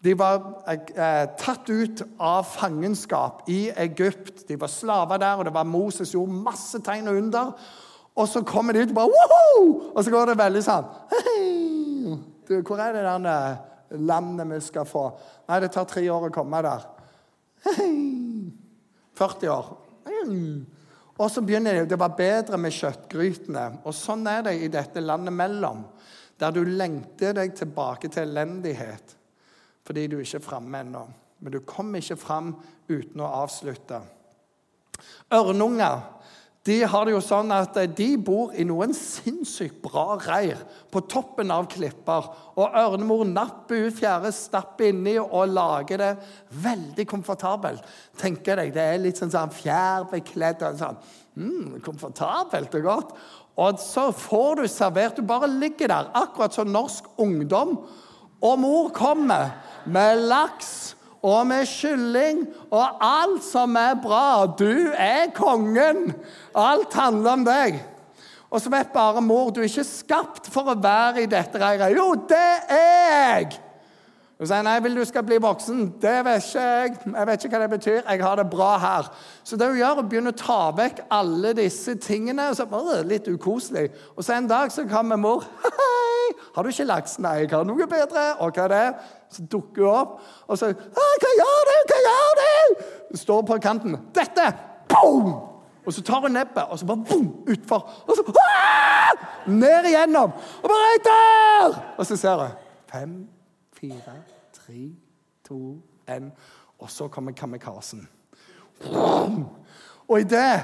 de 0.02 0.16
var 0.18 0.64
eh, 0.72 1.28
tatt 1.40 1.70
ut 1.70 2.04
av 2.18 2.48
fangenskap 2.50 3.46
i 3.54 3.70
Egypt. 3.84 4.48
De 4.50 4.58
var 4.60 4.72
slaver 4.72 5.22
der, 5.22 5.38
og 5.38 5.48
det 5.48 5.56
var 5.56 5.70
Moses 5.70 6.16
gjorde 6.16 6.42
masse 6.48 6.82
tegn 6.84 7.12
og 7.12 7.22
under. 7.22 7.54
Og 8.16 8.28
så 8.28 8.42
kommer 8.44 8.76
de 8.76 8.84
ut 8.84 8.92
og 8.92 8.98
bare 8.98 9.12
Woho! 9.14 9.68
Og 9.94 10.04
så 10.04 10.12
går 10.12 10.32
det 10.34 10.40
veldig 10.42 10.62
sånn 10.66 10.90
Hei! 11.14 12.18
Du, 12.48 12.58
hvor 12.68 12.82
er 12.84 12.98
det 12.98 13.06
der 13.06 13.28
eh, 13.32 13.60
landet 14.00 14.48
vi 14.52 14.60
skal 14.62 14.86
få. 14.88 15.06
Nei, 15.48 15.60
det 15.64 15.72
tar 15.74 15.88
tre 15.90 16.04
år 16.10 16.30
å 16.30 16.34
komme 16.34 16.62
der. 16.66 16.86
40 19.18 19.52
år. 19.54 19.72
Og 21.22 21.32
så 21.32 21.44
begynner 21.46 21.82
det. 21.82 21.90
Det 21.92 22.00
var 22.02 22.16
bedre 22.18 22.58
med 22.58 22.74
kjøttgrytene. 22.74 23.66
Og 23.86 23.96
sånn 23.96 24.26
er 24.30 24.46
det 24.48 24.56
i 24.62 24.72
dette 24.74 25.04
landet 25.04 25.36
mellom, 25.36 25.84
der 26.42 26.54
du 26.56 26.64
lengter 26.66 27.36
deg 27.38 27.54
tilbake 27.58 28.10
til 28.10 28.30
elendighet 28.30 29.18
fordi 29.82 30.04
du 30.08 30.20
ikke 30.22 30.38
er 30.38 30.44
framme 30.46 30.80
ennå. 30.84 31.00
Men 31.42 31.54
du 31.56 31.60
kommer 31.66 32.00
ikke 32.00 32.20
fram 32.22 32.52
uten 32.88 33.24
å 33.26 33.30
avslutte. 33.42 33.98
Ørnunger 35.34 36.21
de 36.68 36.76
har 36.86 37.08
det 37.08 37.16
jo 37.16 37.22
sånn 37.26 37.50
at 37.56 37.78
eh, 37.82 37.90
de 37.90 38.12
bor 38.22 38.52
i 38.54 38.62
noen 38.70 38.92
sinnssykt 38.94 39.80
bra 39.82 40.20
reir 40.22 40.60
på 40.94 41.02
toppen 41.10 41.50
av 41.54 41.66
klipper. 41.72 42.28
Og 42.54 42.78
ørnemor 42.78 43.24
napper 43.26 43.88
ut 43.88 43.98
fjære, 43.98 44.30
stapper 44.36 44.92
inni 44.92 45.16
og 45.22 45.50
lager 45.50 46.04
det 46.04 46.12
veldig 46.62 47.08
komfortabelt. 47.10 47.82
tenker 48.22 48.62
deg, 48.62 48.74
Det 48.74 48.82
er 48.84 49.02
litt 49.02 49.18
sånn, 49.18 49.34
sånn 49.34 49.56
fjærbekledd 49.58 50.62
og 50.68 50.78
sånn. 50.78 51.02
Mm, 51.42 51.82
komfortabelt 51.82 52.78
og 52.78 52.86
godt. 52.86 53.18
Og 53.58 53.82
så 53.82 54.12
får 54.14 54.62
du 54.62 54.68
servert 54.68 55.16
Du 55.16 55.26
bare 55.26 55.50
ligger 55.50 55.88
der, 55.88 56.12
akkurat 56.14 56.54
som 56.54 56.70
norsk 56.70 57.10
ungdom. 57.18 57.80
Og 58.42 58.60
mor 58.60 58.94
kommer 58.94 59.58
med 59.86 60.28
laks 60.30 60.94
og 61.22 61.48
med 61.48 61.70
kylling 61.70 62.44
og 62.74 63.02
alt 63.06 63.44
som 63.46 63.76
er 63.78 63.98
bra. 64.02 64.46
Du 64.58 64.90
er 64.98 65.30
kongen! 65.38 66.12
Alt 66.58 66.94
handler 66.98 67.38
om 67.38 67.46
deg. 67.46 67.78
Og 68.52 68.60
så 68.60 68.72
vet 68.74 68.92
bare 68.94 69.22
mor 69.24 69.54
du 69.54 69.62
er 69.62 69.70
ikke 69.70 69.88
skapt 69.88 70.50
for 70.52 70.74
å 70.74 70.80
være 70.82 71.24
i 71.24 71.30
dette 71.30 71.62
reiret. 71.62 71.94
Jo, 71.96 72.14
det 72.28 72.48
er 72.68 73.44
jeg! 73.46 73.60
Og 74.42 74.48
sier 74.50 74.64
nei, 74.66 74.80
vil 74.82 74.96
du 74.98 75.04
skal 75.06 75.22
bli 75.22 75.38
voksen. 75.38 75.84
Det 76.02 76.16
vet 76.26 76.46
ikke 76.48 76.62
jeg. 76.66 76.94
Jeg 77.06 77.28
vet 77.30 77.44
ikke 77.46 77.52
hva 77.54 77.60
det 77.62 77.74
betyr. 77.76 77.98
Jeg 78.00 78.22
har 78.26 78.40
det 78.40 78.46
bra 78.50 78.70
her. 78.82 79.10
Så 79.46 79.58
det 79.58 79.68
hun 79.70 79.78
gjør, 79.78 79.92
er 79.92 80.00
å 80.02 80.06
begynne 80.10 80.32
å 80.34 80.38
ta 80.40 80.62
vekk 80.74 81.04
alle 81.14 81.52
disse 81.60 81.94
tingene. 82.02 82.48
og 82.50 82.56
så 82.58 82.66
bare 82.66 83.04
Litt 83.06 83.28
ukoselig. 83.30 83.92
Og 84.16 84.26
så 84.26 84.40
en 84.40 84.48
dag 84.50 84.72
så 84.74 84.88
kommer 84.90 85.20
mor. 85.22 85.46
Hei, 85.62 86.32
har 86.56 86.66
du 86.66 86.72
ikke 86.72 86.88
laks? 86.90 87.20
Nei, 87.22 87.36
jeg 87.44 87.52
har 87.52 87.68
noe 87.70 87.86
bedre. 87.92 88.24
Og 88.42 88.58
hva 88.58 88.66
er 88.66 88.74
det? 88.74 88.88
Så 89.30 89.46
dukker 89.46 89.86
hun 89.86 90.00
opp, 90.00 90.16
og 90.48 90.58
så 90.58 90.72
Hva 90.74 91.34
gjør 91.38 91.70
du? 91.70 91.76
Hva 91.92 92.00
gjør 92.08 92.40
du? 92.40 92.82
Hun 93.12 93.22
står 93.22 93.44
på 93.48 93.58
kanten. 93.64 94.00
Dette! 94.16 94.48
Boom! 94.90 95.36
Og 95.86 95.94
så 95.94 96.02
tar 96.06 96.26
hun 96.26 96.34
nebbet, 96.34 96.66
og 96.66 96.80
så 96.80 96.88
bare 96.90 97.06
boom, 97.10 97.30
utfor. 97.50 97.86
Og 98.08 98.18
så 98.18 98.26
Aah! 98.42 99.22
Ned 99.54 99.86
igjennom. 99.92 100.34
Og 100.64 100.74
bare 100.74 100.98
der! 101.06 101.80
Og 101.98 102.10
så 102.10 102.18
ser 102.18 102.42
hun. 102.42 102.58
Fem, 102.92 103.16
fire, 103.82 104.24
tre, 104.54 104.92
to, 105.48 105.82
én. 106.08 106.32
Og 106.80 106.90
så 106.90 107.08
kommer 107.08 107.32
kamikazen. 107.32 108.08
Og 110.08 110.20
idet 110.20 110.64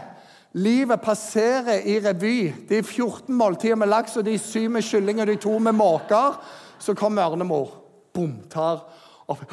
livet 0.54 1.02
passerer 1.02 1.82
i 1.86 2.00
revy, 2.00 2.54
de 2.70 2.84
14 2.84 3.36
måltider 3.36 3.76
med 3.76 3.88
laks 3.88 4.18
og 4.18 4.26
de 4.26 4.38
syv 4.38 4.70
med 4.70 4.86
kylling 4.86 5.22
og 5.22 5.28
de 5.28 5.36
to 5.36 5.58
med 5.60 5.72
måker, 5.72 6.38
så 6.80 6.94
kommer 6.94 7.32
ørnemor. 7.32 7.70
Bom, 8.14 8.40
tar 8.50 8.86
opp 9.28 9.44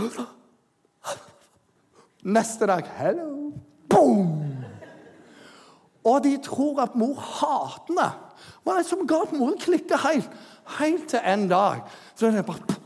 Neste 2.24 2.66
dag 2.66 2.86
Hello. 2.96 3.52
Boom! 3.88 4.40
Og 6.04 6.24
de 6.24 6.38
tror 6.44 6.80
at 6.82 6.96
mor 6.96 7.20
hater 7.20 7.92
henne. 7.92 8.08
Hva 8.64 8.72
er 8.72 8.80
det 8.80 8.88
som 8.88 9.04
ga 9.08 9.22
at 9.26 9.32
mor 9.36 9.52
klikker 9.60 10.00
helt? 10.06 10.30
Helt 10.78 11.08
til 11.08 11.20
en 11.20 11.48
dag. 11.48 11.84
Så 12.16 12.26
er 12.26 12.38
det 12.38 12.46
bare 12.48 12.83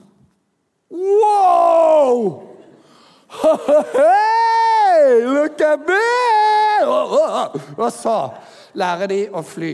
Wow! 0.99 2.43
Hey, 3.93 5.25
look 5.25 5.61
at 5.61 5.79
me! 5.87 5.95
Og 7.77 7.93
så 7.93 8.17
lærer 8.75 9.07
de 9.11 9.21
å 9.31 9.43
fly. 9.47 9.73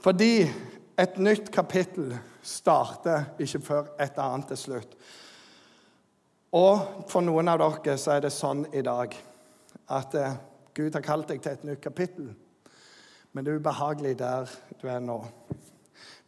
Fordi 0.00 0.46
et 0.96 1.18
nytt 1.20 1.50
kapittel 1.52 2.14
starter 2.46 3.28
ikke 3.42 3.60
før 3.66 3.92
et 4.00 4.18
annet 4.22 4.54
er 4.54 4.60
slutt. 4.60 4.96
Og 6.56 7.04
for 7.10 7.26
noen 7.26 7.50
av 7.52 7.60
dere 7.60 7.98
så 8.00 8.16
er 8.16 8.24
det 8.24 8.32
sånn 8.32 8.64
i 8.72 8.84
dag 8.86 9.12
at 9.92 10.14
eh, 10.16 10.38
Gud 10.76 10.94
har 10.96 11.04
kalt 11.04 11.28
deg 11.28 11.42
til 11.42 11.52
et 11.52 11.66
nytt 11.66 11.82
kapittel, 11.84 12.30
men 13.32 13.44
det 13.44 13.52
er 13.52 13.60
ubehagelig 13.60 14.14
der 14.22 14.48
du 14.80 14.86
er 14.88 15.02
nå. 15.04 15.18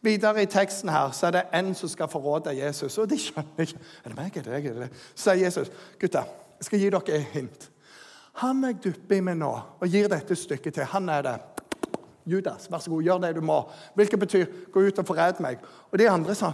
Videre 0.01 0.43
i 0.43 0.47
teksten 0.47 0.89
her 0.89 1.11
så 1.11 1.27
er 1.27 1.35
det 1.35 1.41
en 1.53 1.73
som 1.75 1.89
skal 1.91 2.07
forråde 2.11 2.53
Jesus. 2.55 2.97
Og 2.97 3.09
de 3.09 3.17
skjønner 3.19 3.65
ikke 3.65 3.79
Er 4.05 4.09
det 4.13 4.17
meg? 4.17 4.37
Er 4.37 4.47
det 4.47 4.75
deg? 4.75 5.01
Så 5.15 5.31
sier 5.31 5.43
Jesus, 5.43 5.71
gutta, 5.99 6.23
jeg 6.59 6.67
skal 6.67 6.79
gi 6.79 6.89
dere 6.89 7.17
et 7.17 7.33
hint. 7.33 7.69
Han 8.39 8.63
jeg 8.63 8.77
dupper 8.83 9.17
i 9.17 9.23
meg 9.25 9.39
nå 9.39 9.51
og 9.51 9.87
gir 9.87 10.07
dette 10.11 10.35
stykket 10.35 10.79
til, 10.79 10.87
han 10.87 11.09
er 11.09 11.25
det. 11.25 11.35
Judas, 12.29 12.69
vær 12.71 12.79
så 12.79 12.91
god, 12.91 13.03
gjør 13.03 13.17
det 13.23 13.35
du 13.35 13.41
må. 13.41 13.57
Hvilket 13.97 14.19
betyr 14.19 14.45
gå 14.71 14.85
ut 14.85 14.99
og 15.01 15.07
forræd 15.07 15.41
meg. 15.43 15.59
Og 15.91 15.99
de 15.99 16.09
andre 16.09 16.35
sa 16.35 16.53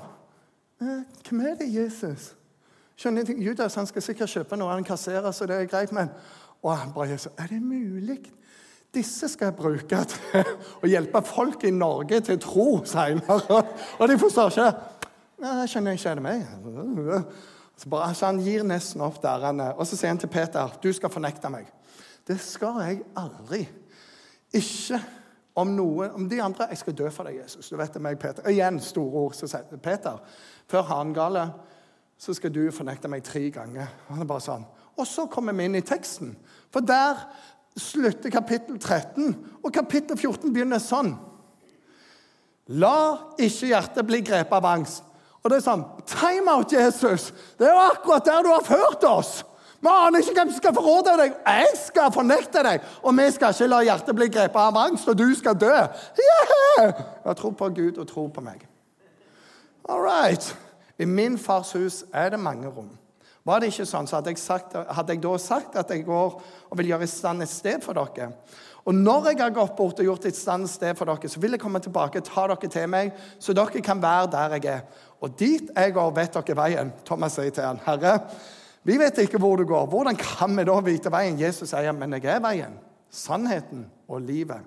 «Eh, 0.82 1.04
hvem 1.28 1.42
er 1.42 1.56
det, 1.60 1.68
Jesus? 1.72 2.34
Skjønner 2.96 3.22
ingenting. 3.22 3.44
Judas 3.44 3.76
han 3.76 3.88
skal 3.88 4.02
sikkert 4.02 4.32
kjøpe 4.32 4.58
noe, 4.60 4.72
han 4.72 4.88
kasserer, 4.88 5.32
så 5.32 5.46
det 5.48 5.56
er 5.56 5.70
greit, 5.72 5.92
men 5.92 6.10
Og 6.64 6.78
han 6.78 6.94
bare 6.94 7.20
er 7.38 7.48
det 7.48 7.62
mulig? 7.62 8.34
Disse 8.96 9.28
skal 9.32 9.52
jeg 9.52 9.58
bruke 9.58 10.02
til 10.10 10.52
å 10.84 10.90
hjelpe 10.90 11.22
folk 11.28 11.66
i 11.68 11.74
Norge 11.76 12.22
til 12.24 12.40
tro 12.42 12.68
seinere. 12.88 13.62
Og 14.00 14.08
de 14.10 14.18
forstår 14.22 14.54
ikke. 14.54 14.70
Jeg 15.46 15.72
skjønner 15.72 15.98
ikke, 15.98 16.14
er 16.14 16.22
det 16.22 16.26
meg? 16.26 16.46
Så, 17.76 17.90
bare, 17.92 18.14
så 18.16 18.30
Han 18.30 18.38
gir 18.40 18.64
nesten 18.64 19.02
opp 19.04 19.18
der. 19.20 19.42
han 19.44 19.60
er. 19.60 19.74
Og 19.76 19.84
så 19.84 19.98
sier 20.00 20.14
han 20.14 20.20
til 20.22 20.32
Peter 20.32 20.78
du 20.80 20.94
skal 20.96 21.12
fornekte 21.12 21.50
meg. 21.52 21.68
Det 22.24 22.38
skal 22.40 22.80
jeg 22.86 23.02
aldri. 23.20 23.66
Ikke 24.56 25.02
om 25.60 25.74
noe 25.76 26.08
Om 26.16 26.30
de 26.30 26.40
andre 26.44 26.70
Jeg 26.70 26.78
skal 26.78 26.96
dø 26.96 27.10
for 27.12 27.28
deg, 27.28 27.42
Jesus. 27.42 27.70
Du 27.70 27.76
vet 27.76 27.94
det 27.94 28.02
meg, 28.02 28.16
Peter. 28.20 28.48
Igjen 28.48 28.80
store 28.80 29.26
ord. 29.26 29.36
Så 29.36 29.50
sier 29.52 29.82
Peter, 29.84 30.24
før 30.72 30.88
hangale, 30.88 31.50
så 32.18 32.34
skal 32.34 32.54
du 32.56 32.72
fornekte 32.72 33.12
meg 33.12 33.24
tre 33.28 33.50
ganger. 33.52 33.92
Han 34.08 34.24
er 34.24 34.30
bare 34.30 34.44
sånn. 34.44 34.64
Og 34.96 35.08
så 35.08 35.28
kommer 35.28 35.56
vi 35.56 35.68
inn 35.68 35.76
i 35.76 35.84
teksten. 35.84 36.32
For 36.72 36.80
der 36.80 37.26
slutter 37.76 38.32
kapittel 38.32 38.80
13, 38.80 39.34
og 39.64 39.74
kapittel 39.74 40.18
14 40.18 40.54
begynner 40.54 40.82
sånn. 40.82 41.14
La 42.80 43.34
ikke 43.38 43.70
hjertet 43.70 44.08
bli 44.08 44.22
grepet 44.26 44.56
av 44.58 44.70
angst. 44.70 45.04
Og 45.44 45.52
det 45.52 45.60
er 45.60 45.66
sånn 45.68 45.84
Time 46.10 46.50
out, 46.56 46.72
Jesus! 46.74 47.30
Det 47.60 47.68
er 47.68 47.76
jo 47.76 47.84
akkurat 47.92 48.26
der 48.26 48.46
du 48.46 48.50
har 48.50 48.66
ført 48.66 49.06
oss! 49.06 49.44
Vi 49.86 49.92
aner 49.92 50.24
ikke 50.24 50.34
hvem 50.34 50.50
som 50.50 50.58
skal 50.58 50.74
forråde 50.74 51.12
deg. 51.20 51.34
Jeg 51.46 51.74
skal 51.78 52.14
fornekte 52.14 52.64
deg. 52.66 52.86
Og 53.06 53.14
vi 53.20 53.26
skal 53.36 53.54
ikke 53.54 53.68
la 53.70 53.82
hjertet 53.86 54.18
bli 54.18 54.28
grepet 54.34 54.58
av 54.58 54.80
angst, 54.82 55.06
og 55.12 55.20
du 55.20 55.28
skal 55.38 55.58
dø. 55.62 55.74
Yeah! 56.26 57.04
Jeg 57.28 57.38
tror 57.38 57.54
på 57.60 57.70
Gud 57.76 58.00
og 58.02 58.08
tror 58.10 58.32
på 58.34 58.42
meg. 58.42 58.64
All 59.86 60.02
right. 60.02 60.56
I 60.98 61.06
min 61.06 61.38
fars 61.38 61.76
hus 61.78 62.02
er 62.14 62.34
det 62.34 62.40
mange 62.40 62.72
rom. 62.72 62.90
Var 63.46 63.62
det 63.62 63.70
ikke 63.70 63.86
sånn, 63.86 64.08
så 64.10 64.18
hadde 64.18 64.32
jeg, 64.34 64.42
sagt, 64.42 64.74
hadde 64.74 65.14
jeg 65.14 65.22
da 65.22 65.32
sagt 65.38 65.76
at 65.78 65.92
jeg 65.94 66.06
går 66.08 66.40
og 66.40 66.80
vil 66.80 66.88
gjøre 66.90 67.06
i 67.06 67.12
stand 67.12 67.46
et 67.46 67.52
sted 67.52 67.84
for 67.86 67.94
dere. 67.94 68.32
Og 68.86 68.94
når 68.94 69.32
jeg 69.32 69.40
har 69.44 69.54
gått 69.54 69.76
bort 69.78 70.02
og 70.02 70.08
gjort 70.08 70.26
et 70.26 70.38
stand 70.38 70.66
et 70.66 70.74
sted 70.74 70.98
for 70.98 71.10
dere, 71.10 71.30
så 71.30 71.42
vil 71.42 71.54
jeg 71.54 71.62
komme 71.62 71.82
tilbake 71.82 72.22
og 72.22 72.26
ta 72.26 72.48
dere 72.50 72.70
til 72.74 72.90
meg, 72.90 73.14
så 73.38 73.54
dere 73.58 73.84
kan 73.86 74.02
være 74.02 74.32
der 74.34 74.56
jeg 74.58 74.66
er. 74.74 74.84
Og 75.22 75.38
dit 75.38 75.70
jeg 75.70 75.94
går, 75.94 76.14
vet 76.18 76.38
dere 76.40 76.58
veien. 76.58 76.94
Thomas 77.06 77.38
sier 77.38 77.54
til 77.54 77.68
han, 77.68 77.82
Herre, 77.86 78.18
vi 78.86 78.98
vet 79.02 79.22
ikke 79.22 79.42
hvor 79.42 79.62
du 79.62 79.66
går. 79.70 79.88
Hvordan 79.94 80.18
kan 80.22 80.58
vi 80.58 80.66
da 80.66 80.82
vite 80.86 81.14
veien? 81.14 81.38
Jesus 81.42 81.70
sier, 81.70 81.94
men 81.94 82.18
jeg 82.18 82.26
er 82.34 82.42
veien, 82.42 82.80
sannheten 83.14 83.86
og 84.10 84.26
livet. 84.26 84.66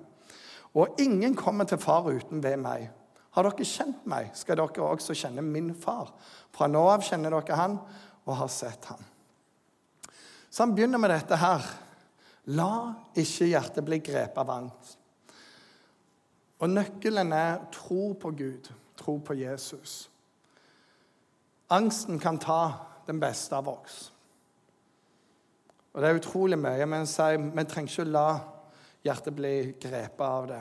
Og 0.75 0.99
ingen 1.03 1.35
kommer 1.35 1.67
til 1.67 1.79
far 1.83 2.07
uten 2.07 2.43
ved 2.43 2.59
meg. 2.63 2.87
Har 3.35 3.45
dere 3.45 3.67
kjent 3.67 4.07
meg, 4.09 4.31
skal 4.35 4.57
dere 4.59 4.87
også 4.87 5.15
kjenne 5.15 5.43
min 5.45 5.73
far. 5.77 6.11
Fra 6.55 6.67
nå 6.67 6.81
av 6.91 7.03
kjenner 7.05 7.35
dere 7.35 7.59
han 7.59 7.79
og 8.29 8.37
har 8.37 8.51
sett 8.53 8.85
ham. 8.91 9.01
Så 10.49 10.63
han 10.63 10.75
begynner 10.75 11.01
med 11.01 11.11
dette 11.13 11.37
her. 11.37 11.65
La 12.53 12.71
ikke 13.17 13.49
hjertet 13.49 13.85
bli 13.85 13.99
grepet 14.05 14.37
av 14.41 14.53
angst. 14.53 14.95
Og 16.59 16.71
nøkkelen 16.71 17.33
er 17.33 17.59
tro 17.73 18.13
på 18.19 18.31
Gud, 18.35 18.69
tro 18.99 19.17
på 19.23 19.35
Jesus. 19.37 20.09
Angsten 21.71 22.19
kan 22.19 22.39
ta 22.41 22.61
den 23.07 23.19
beste 23.21 23.55
av 23.55 23.69
oss. 23.69 24.09
Og 25.93 26.01
Det 26.01 26.09
er 26.09 26.19
utrolig 26.19 26.57
mye, 26.59 26.85
men 26.85 27.07
sier, 27.09 27.37
vi 27.37 27.65
trenger 27.65 27.93
ikke 27.93 28.11
la 28.11 28.27
hjertet 29.05 29.35
bli 29.35 29.53
grepet 29.81 30.25
av 30.25 30.49
det. 30.49 30.59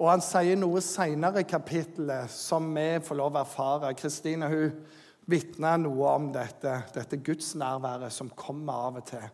Og 0.00 0.08
Han 0.08 0.24
sier 0.24 0.56
noe 0.56 0.80
seinere 0.84 1.44
i 1.44 1.48
kapittelet 1.48 2.32
som 2.32 2.66
vi 2.74 2.88
får 3.04 3.20
lov 3.20 3.36
å 3.36 3.44
erfare. 3.44 3.94
Kristine 3.94 4.48
hun 4.48 4.80
vitner 5.26 5.78
noe 5.82 6.14
om 6.14 6.30
dette, 6.32 6.72
dette 6.94 7.18
gudsnærværet 7.24 8.12
som 8.12 8.30
kommer 8.36 8.88
av 8.88 9.00
og 9.00 9.06
til. 9.10 9.26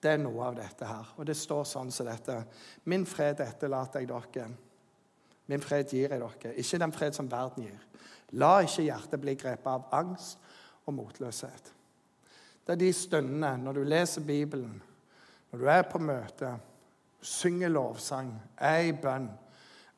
Det 0.00 0.12
er 0.12 0.22
noe 0.22 0.50
av 0.50 0.56
dette 0.58 0.86
her. 0.86 1.12
Og 1.16 1.26
det 1.28 1.36
står 1.38 1.64
sånn 1.68 1.90
som 1.92 2.08
dette. 2.08 2.38
Min 2.90 3.06
fred 3.08 3.40
etterlater 3.44 4.04
jeg 4.04 4.10
dere. 4.12 4.48
Min 5.46 5.62
fred 5.62 5.92
gir 5.92 6.12
jeg 6.12 6.20
dere. 6.20 6.54
Ikke 6.60 6.80
den 6.82 6.94
fred 6.94 7.16
som 7.16 7.30
verden 7.30 7.66
gir. 7.68 7.86
La 8.38 8.58
ikke 8.64 8.86
hjertet 8.88 9.22
bli 9.22 9.36
grepet 9.38 9.70
av 9.70 9.88
angst 9.94 10.42
og 10.86 10.96
motløshet. 10.98 11.72
Det 12.66 12.74
er 12.74 12.80
de 12.80 12.92
stundene 12.94 13.52
når 13.62 13.78
du 13.78 13.84
leser 13.86 14.24
Bibelen, 14.26 14.80
når 15.52 15.60
du 15.60 15.68
er 15.70 15.84
på 15.86 16.00
møte, 16.02 16.50
synger 17.22 17.70
lovsang, 17.70 18.32
er 18.58 18.88
i 18.88 18.94
bønn, 18.94 19.28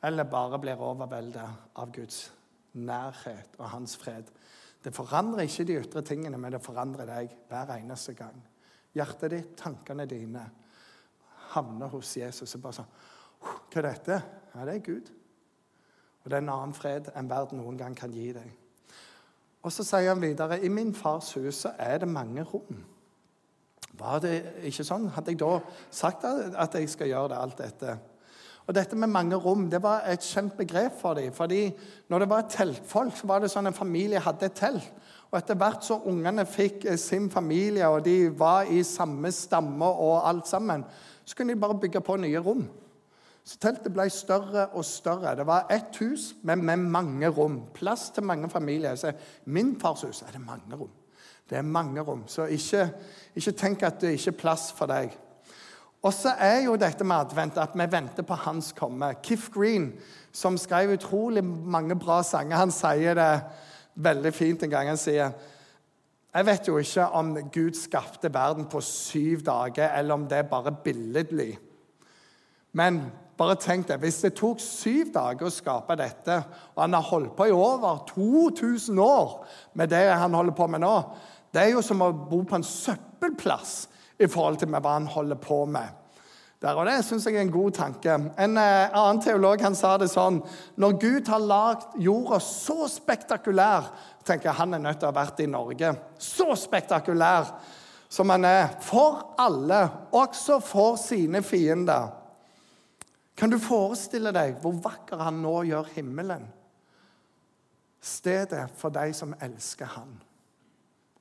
eller 0.05 0.29
bare 0.29 0.59
blir 0.61 0.81
overveldet 0.81 1.79
av 1.81 1.89
Guds 1.93 2.27
nærhet 2.77 3.57
og 3.57 3.71
hans 3.73 3.97
fred. 3.97 4.29
Det 4.83 4.95
forandrer 4.95 5.43
ikke 5.43 5.65
de 5.67 5.77
ytre 5.81 6.03
tingene, 6.07 6.37
men 6.39 6.55
det 6.55 6.63
forandrer 6.63 7.09
deg 7.09 7.33
hver 7.49 7.73
eneste 7.75 8.15
gang. 8.15 8.37
Hjertet 8.95 9.33
ditt, 9.33 9.51
tankene 9.59 10.05
dine, 10.09 10.45
havner 11.53 11.91
hos 11.91 12.15
Jesus. 12.17 12.55
og 12.55 12.61
bare 12.61 12.79
sånn, 12.79 12.93
Hva 13.39 13.79
er 13.79 13.87
dette? 13.87 14.21
Ja, 14.55 14.65
det 14.65 14.75
er 14.75 14.85
Gud. 14.85 15.11
Og 16.23 16.29
det 16.29 16.37
er 16.37 16.43
en 16.43 16.51
annen 16.53 16.73
fred 16.75 17.11
enn 17.15 17.29
verden 17.29 17.61
noen 17.61 17.77
gang 17.79 17.95
kan 17.95 18.11
gi 18.11 18.31
deg. 18.35 18.49
Og 19.63 19.71
så 19.71 19.83
sier 19.83 20.09
han 20.11 20.21
videre 20.23 20.59
i 20.63 20.71
min 20.71 20.93
fars 20.95 21.33
hus 21.35 21.65
så 21.65 21.73
er 21.79 21.99
det 21.99 22.11
mange 22.11 22.43
rom. 22.47 22.83
Var 23.99 24.21
det 24.23 24.35
ikke 24.69 24.85
sånn? 24.87 25.09
Hadde 25.11 25.33
jeg 25.33 25.41
da 25.41 25.57
sagt 25.91 26.23
at 26.23 26.75
jeg 26.77 26.91
skal 26.91 27.11
gjøre 27.11 27.31
det, 27.33 27.39
alt 27.39 27.57
dette? 27.59 27.95
Og 28.69 28.75
dette 28.77 28.93
med 28.95 29.09
mange 29.09 29.37
rom 29.41 29.63
det 29.65 29.79
var 29.81 30.03
et 30.05 30.21
kjent 30.21 30.53
begrep 30.53 30.99
for 30.99 31.17
dem. 31.17 31.33
fordi 31.33 31.71
når 32.09 32.19
det 32.19 32.29
var 32.29 32.49
teltfolk, 32.49 33.15
så 33.17 33.27
var 33.27 33.39
det 33.41 33.49
sånn 33.49 33.65
en 33.65 33.73
familie 33.73 34.21
hadde 34.21 34.45
et 34.45 34.53
telt. 34.53 34.91
Og 35.31 35.37
etter 35.39 35.57
hvert 35.57 35.85
så 35.85 35.97
ungene 36.05 36.45
fikk 36.45 36.85
eh, 36.85 36.97
sin 36.97 37.29
familie, 37.29 37.87
og 37.87 38.05
de 38.05 38.29
var 38.29 38.69
i 38.69 38.83
samme 38.83 39.31
stamme 39.31 39.85
og 39.85 40.27
alt 40.29 40.47
sammen, 40.47 40.85
så 41.25 41.35
kunne 41.35 41.53
de 41.53 41.61
bare 41.61 41.79
bygge 41.81 42.01
på 42.01 42.17
nye 42.21 42.41
rom. 42.45 42.67
Så 43.43 43.57
teltet 43.57 43.93
ble 43.93 44.05
større 44.13 44.67
og 44.77 44.85
større. 44.85 45.33
Det 45.35 45.47
var 45.49 45.65
ett 45.73 45.97
hus, 46.01 46.35
men 46.43 46.61
med 46.65 46.77
mange 46.77 47.27
rom. 47.27 47.63
Plass 47.73 48.09
til 48.13 48.23
mange 48.23 48.49
familier. 48.49 48.95
Så 48.95 49.11
min 49.45 49.79
fars 49.81 50.01
hus 50.05 50.21
er 50.21 50.31
det 50.35 50.41
mange 50.45 50.77
rom. 50.77 50.93
Det 51.49 51.57
er 51.57 51.65
mange 51.65 52.01
rom. 52.01 52.27
Så 52.27 52.45
ikke, 52.45 52.89
ikke 53.35 53.51
tenk 53.51 53.83
at 53.83 54.01
det 54.01 54.13
ikke 54.17 54.35
er 54.35 54.41
plass 54.41 54.69
for 54.77 54.85
deg. 54.85 55.17
Og 55.99 56.13
så 56.15 56.31
er 56.39 56.61
jo 56.63 56.77
dette 56.79 57.03
med 57.03 57.25
advent 57.25 57.57
at 57.59 57.75
vi 57.75 57.87
venter 57.91 58.23
på 58.23 58.37
hans 58.45 58.71
komme. 58.77 59.11
Kiff 59.23 59.49
Green, 59.51 59.91
som 60.31 60.57
skrev 60.57 60.93
utrolig 60.95 61.43
mange 61.43 61.97
bra 61.99 62.21
sanger, 62.23 62.55
han 62.55 62.71
sier 62.71 63.17
det 63.19 63.31
veldig 63.99 64.31
fint 64.33 64.63
en 64.63 64.71
gang. 64.71 64.91
Han 64.93 65.01
sier 65.01 65.33
jeg 66.29 66.45
vet 66.45 66.67
jo 66.69 66.77
ikke 66.77 67.07
om 67.17 67.31
Gud 67.49 67.73
skapte 67.73 68.29
verden 68.33 68.67
på 68.69 68.83
syv 68.85 69.41
dager, 69.41 69.89
eller 69.97 70.13
om 70.13 70.27
det 70.29 70.37
er 70.37 70.51
bare 70.51 70.75
billedlig. 70.83 71.55
Men 72.77 73.01
bare 73.39 73.55
tenk 73.57 73.87
deg, 73.89 73.97
hvis 74.03 74.21
det 74.21 74.35
tok 74.37 74.61
syv 74.61 75.09
dager 75.15 75.47
å 75.47 75.53
skape 75.53 75.97
dette, 75.97 76.37
og 76.75 76.83
han 76.83 76.93
har 76.93 77.07
holdt 77.09 77.33
på 77.35 77.49
i 77.49 77.55
over 77.55 78.03
2000 78.11 78.99
år 79.01 79.39
med 79.73 79.89
det 79.89 80.03
han 80.11 80.37
holder 80.37 80.53
på 80.55 80.67
med 80.67 80.83
nå 80.83 80.95
Det 81.49 81.63
er 81.63 81.71
jo 81.73 81.81
som 81.81 82.03
å 82.05 82.11
bo 82.13 82.43
på 82.45 82.59
en 82.59 82.67
søppelplass 82.67 83.87
i 84.19 84.27
forhold 84.27 84.59
til 84.59 84.69
hva 84.73 84.93
han 84.93 85.07
holder 85.07 85.39
på 85.41 85.63
med. 85.65 85.95
Der, 86.59 86.75
og 86.75 86.85
Det 86.85 87.05
syns 87.07 87.25
jeg 87.25 87.37
er 87.37 87.41
en 87.41 87.51
god 87.51 87.71
tanke. 87.71 88.13
En 88.35 88.57
eh, 88.59 88.91
annen 88.91 89.21
teolog 89.23 89.61
han 89.63 89.75
sa 89.79 89.93
det 89.97 90.09
sånn 90.11 90.41
Når 90.75 90.97
Gud 90.99 91.29
har 91.31 91.39
lagd 91.39 91.93
jorda 92.03 92.39
så 92.43 92.83
spektakulær 92.91 93.87
tenker 94.27 94.49
jeg 94.49 94.57
Han 94.57 94.75
er 94.75 94.83
nødt 94.83 94.99
til 94.99 95.07
å 95.07 95.13
ha 95.13 95.19
vært 95.21 95.39
i 95.39 95.47
Norge. 95.47 95.93
Så 96.19 96.49
spektakulær 96.59 97.53
som 98.11 98.33
han 98.33 98.43
er. 98.49 98.73
For 98.83 99.21
alle, 99.39 99.85
også 100.11 100.59
for 100.59 100.99
sine 100.99 101.43
fiender. 101.47 102.09
Kan 103.39 103.53
du 103.53 103.59
forestille 103.61 104.33
deg 104.35 104.59
hvor 104.59 104.75
vakker 104.83 105.21
han 105.23 105.39
nå 105.39 105.61
gjør 105.69 105.93
himmelen? 105.95 106.43
Stedet 108.03 108.65
for 108.75 108.91
de 108.91 109.13
som 109.15 109.31
elsker 109.39 109.95
han. 109.95 110.11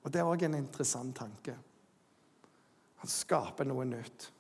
Og 0.03 0.11
Det 0.11 0.19
er 0.19 0.27
òg 0.27 0.43
en 0.49 0.59
interessant 0.59 1.15
tanke. 1.15 1.55
Han 2.99 3.11
skaper 3.11 3.69
noe 3.69 3.87
nytt. 3.87 4.31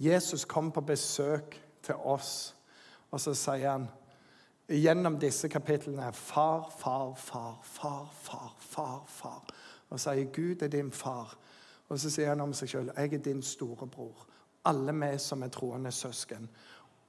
Jesus 0.00 0.46
kom 0.48 0.70
på 0.72 0.80
besøk 0.80 1.58
til 1.84 1.94
oss, 1.94 2.54
og 3.10 3.20
så 3.20 3.34
sier 3.36 3.74
han 3.74 3.88
gjennom 4.70 5.18
disse 5.20 5.48
kapitlene 5.50 6.12
far, 6.16 6.70
far, 6.78 7.14
far, 7.18 7.58
far, 7.62 8.06
far, 8.14 8.54
far, 8.58 9.02
far. 9.06 9.42
Og 9.90 10.00
sier 10.00 10.30
Gud 10.32 10.62
er 10.62 10.72
din 10.72 10.92
far. 10.94 11.34
Og 11.90 11.98
så 11.98 12.10
sier 12.10 12.30
han 12.30 12.40
om 12.44 12.54
seg 12.54 12.70
sjøl 12.70 12.92
jeg 12.94 13.14
er 13.18 13.24
din 13.24 13.42
storebror. 13.42 14.26
Alle 14.70 14.94
vi 14.94 15.10
som 15.18 15.42
er 15.42 15.52
troende 15.52 15.92
søsken. 15.92 16.48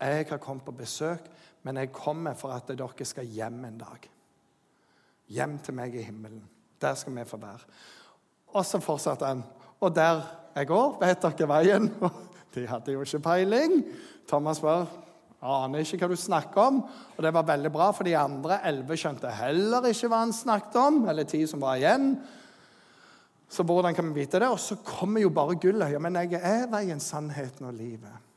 Jeg 0.02 0.26
har 0.30 0.42
kommet 0.42 0.66
på 0.66 0.74
besøk, 0.74 1.28
men 1.64 1.78
jeg 1.78 1.92
kommer 1.94 2.34
for 2.34 2.52
at 2.56 2.68
dere 2.68 3.06
skal 3.06 3.26
hjem 3.26 3.66
en 3.66 3.78
dag. 3.78 4.08
Hjem 5.30 5.60
til 5.60 5.78
meg 5.78 5.96
i 5.96 6.04
himmelen. 6.04 6.42
Der 6.82 6.96
skal 6.96 7.16
vi 7.16 7.26
få 7.26 7.38
være. 7.38 7.68
Og 8.51 8.65
så 8.67 8.81
fortsatte 8.84 9.27
han. 9.27 9.43
Og 9.81 9.93
der 9.96 10.22
jeg 10.55 10.67
går, 10.67 10.98
vet 11.00 11.24
dere 11.24 11.48
veien. 11.50 11.88
De 12.55 12.65
hadde 12.67 12.93
jo 12.93 13.05
ikke 13.05 13.24
peiling. 13.24 13.79
Thomas 14.27 14.60
spør 14.60 14.89
aner 15.41 15.81
ikke 15.81 16.03
hva 16.03 16.12
du 16.12 16.20
snakker 16.20 16.62
om. 16.67 16.81
Og 17.15 17.24
det 17.24 17.31
var 17.34 17.48
veldig 17.48 17.72
bra, 17.74 17.89
for 17.96 18.08
de 18.08 18.17
andre 18.20 18.60
elleve 18.67 18.98
skjønte 19.00 19.31
heller 19.39 19.88
ikke 19.89 20.12
hva 20.12 20.25
han 20.25 20.36
snakket 20.36 20.77
om. 20.81 21.05
eller 21.10 21.27
ti 21.29 21.41
som 21.48 21.63
var 21.63 21.79
igjen. 21.79 22.13
Så 23.51 23.63
hvordan 23.67 23.96
kan 23.96 24.08
vi 24.08 24.22
vite 24.22 24.39
det? 24.39 24.48
Og 24.51 24.60
så 24.60 24.77
kommer 24.86 25.24
jo 25.24 25.31
bare 25.34 25.58
gullet. 25.60 25.98
Men 26.01 26.20
jeg 26.22 26.39
er 26.39 26.70
veien, 26.72 27.00
sannheten 27.00 27.67
og 27.67 27.74
livet. 27.74 28.27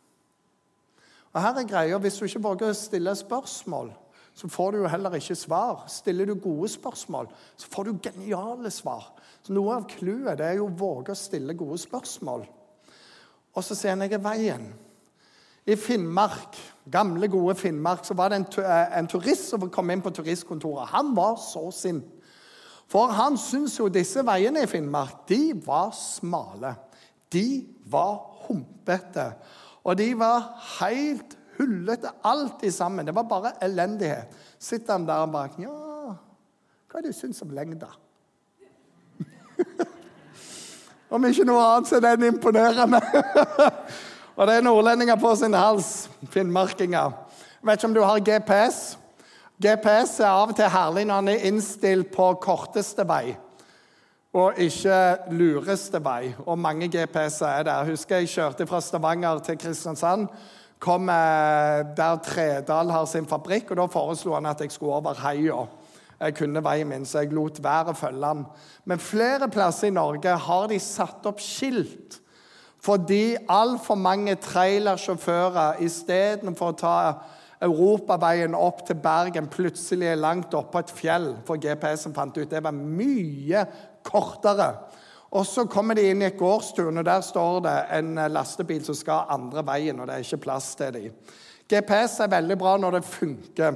Og 1.34 1.42
her 1.42 1.58
er 1.58 1.68
greia, 1.68 1.98
Hvis 1.98 2.18
du 2.18 2.24
ikke 2.24 2.42
våger 2.42 2.70
å 2.70 2.78
stille 2.78 3.14
spørsmål, 3.14 3.92
så 4.34 4.48
får 4.50 4.72
du 4.72 4.78
jo 4.82 4.90
heller 4.90 5.14
ikke 5.14 5.36
svar. 5.38 5.84
Stiller 5.88 6.26
du 6.26 6.34
gode 6.34 6.68
spørsmål, 6.68 7.28
så 7.56 7.68
får 7.70 7.84
du 7.84 7.98
geniale 8.02 8.70
svar. 8.70 9.12
Så 9.42 9.54
Noe 9.54 9.76
av 9.76 9.86
clouet 9.88 10.42
er 10.42 10.58
jo 10.58 10.66
å 10.66 10.74
våge 10.74 11.14
å 11.14 11.18
stille 11.18 11.54
gode 11.54 11.78
spørsmål. 11.78 12.46
Og 13.54 13.62
så 13.62 13.76
ser 13.78 14.02
jeg 14.02 14.22
veien. 14.24 14.72
I 15.64 15.76
Finnmark, 15.80 16.58
gamle, 16.90 17.28
gode 17.32 17.54
Finnmark 17.56 18.04
så 18.04 18.14
var 18.14 18.28
det 18.28 18.36
en, 18.36 18.64
eh, 18.64 18.98
en 18.98 19.06
turist 19.08 19.48
som 19.48 19.70
kom 19.70 19.90
inn 19.90 20.02
på 20.02 20.10
turistkontoret. 20.10 20.88
Han 20.88 21.14
var 21.16 21.36
så 21.36 21.70
sint. 21.72 22.04
For 22.88 23.06
han 23.06 23.38
syntes 23.40 23.78
jo 23.78 23.88
disse 23.88 24.20
veiene 24.26 24.62
i 24.62 24.66
Finnmark 24.66 25.28
de 25.28 25.54
var 25.64 25.94
smale. 25.96 26.74
De 27.32 27.66
var 27.86 28.20
humpete. 28.48 29.34
Og 29.84 29.96
de 29.96 30.14
var 30.14 30.52
helt 30.80 31.36
hullete, 31.58 32.10
alt 32.24 32.62
i 32.64 32.70
sammen. 32.70 33.06
Det 33.06 33.14
var 33.14 33.26
bare 33.28 33.52
elendighet. 33.62 34.32
Sitter 34.58 34.92
han 34.92 35.06
der 35.06 35.24
og 35.26 35.32
bare 35.32 35.50
Ja, 35.58 36.16
hva 36.90 37.00
er 37.00 37.06
det 37.06 37.14
du 37.14 37.18
syns 37.18 37.42
om 37.42 37.50
lengda? 37.50 37.88
Om 41.14 41.24
ikke 41.28 41.44
noe 41.46 41.62
annet, 41.62 41.86
så 41.86 41.98
er 42.00 42.16
den 42.16 42.24
imponerende. 42.32 42.98
og 44.36 44.48
det 44.48 44.56
er 44.56 44.64
nordlendinger 44.66 45.18
på 45.20 45.30
sin 45.38 45.54
hals. 45.54 46.08
Finnmarkinger. 46.32 47.12
Vet 47.62 47.78
ikke 47.78 47.90
om 47.90 47.94
du 47.94 48.02
har 48.02 48.22
GPS. 48.24 48.80
GPS 49.62 50.18
er 50.24 50.32
av 50.32 50.50
og 50.50 50.56
til 50.58 50.72
herlig 50.74 51.04
når 51.06 51.20
han 51.20 51.30
er 51.30 51.46
innstilt 51.46 52.10
på 52.14 52.32
korteste 52.42 53.06
vei 53.06 53.36
og 54.34 54.58
ikke 54.58 54.98
lureste 55.30 56.00
vei. 56.02 56.34
Og 56.46 56.58
mange 56.58 56.88
GPS-er 56.90 57.60
er 57.60 57.66
der. 57.68 57.90
Husker 57.90 58.18
jeg 58.18 58.32
kjørte 58.32 58.66
fra 58.66 58.80
Stavanger 58.82 59.38
til 59.46 59.58
Kristiansand. 59.58 60.26
Kom 60.84 61.08
der 61.08 62.18
Tredal 62.26 62.92
har 62.92 63.06
sin 63.08 63.28
fabrikk, 63.28 63.72
og 63.72 63.80
da 63.80 63.86
foreslo 63.88 64.34
han 64.36 64.50
at 64.50 64.60
jeg 64.60 64.74
skulle 64.74 64.98
over 64.98 65.16
heia. 65.24 65.62
Jeg 66.20 66.36
kunne 66.38 66.62
veien 66.64 66.88
min, 66.88 67.06
så 67.08 67.24
jeg 67.24 67.32
lot 67.34 67.56
være 67.64 67.94
å 67.94 67.98
følge 67.98 68.28
han. 68.28 68.44
Men 68.84 69.02
flere 69.02 69.48
plasser 69.52 69.88
i 69.88 69.94
Norge 69.96 70.36
har 70.46 70.68
de 70.70 70.78
satt 70.82 71.24
opp 71.30 71.42
skilt 71.42 72.20
fordi 72.84 73.32
altfor 73.48 73.96
mange 73.96 74.34
trailersjåfører 74.44 75.78
istedenfor 75.86 76.74
å 76.74 76.76
ta 76.76 76.96
europaveien 77.64 78.52
opp 78.58 78.82
til 78.84 78.98
Bergen 79.00 79.48
plutselig 79.48 80.10
er 80.10 80.20
langt 80.20 80.52
oppå 80.52 80.74
på 80.74 80.82
et 80.82 80.92
fjell, 80.92 81.30
for 81.48 81.60
GPS-en 81.60 82.12
fant 82.16 82.36
ut 82.36 82.50
det 82.50 82.60
var 82.60 82.76
mye 82.76 83.64
kortere. 84.04 84.68
Og 85.34 85.46
Så 85.46 85.64
kommer 85.66 85.94
de 85.98 86.04
inn 86.10 86.22
i 86.22 86.28
et 86.28 86.38
gårdstun, 86.38 86.98
og 86.98 87.04
der 87.04 87.20
står 87.20 87.64
det 87.64 87.78
en 87.96 88.14
lastebil 88.30 88.84
som 88.86 88.94
skal 88.94 89.30
andre 89.34 89.64
veien. 89.66 90.00
og 90.00 90.06
det 90.06 90.14
er 90.14 90.26
ikke 90.26 90.44
plass 90.46 90.74
til 90.78 90.92
dem. 90.94 91.10
GPS 91.68 92.20
er 92.20 92.30
veldig 92.30 92.58
bra 92.58 92.76
når 92.76 92.90
det 92.90 93.04
funker. 93.04 93.74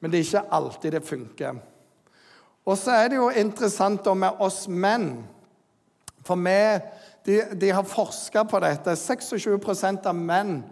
Men 0.00 0.10
det 0.10 0.18
er 0.18 0.24
ikke 0.24 0.52
alltid 0.56 0.92
det 0.92 1.04
funker. 1.04 1.60
Og 2.64 2.78
så 2.78 2.90
er 2.90 3.08
det 3.08 3.16
jo 3.16 3.28
interessant 3.30 4.06
med 4.16 4.40
oss 4.40 4.68
menn. 4.68 5.24
For 6.24 6.36
vi, 6.36 6.80
de, 7.26 7.40
de 7.60 7.70
har 7.70 7.84
forska 7.84 8.44
på 8.44 8.60
dette. 8.60 8.96
26% 8.96 10.06
av 10.06 10.16
menn 10.16 10.62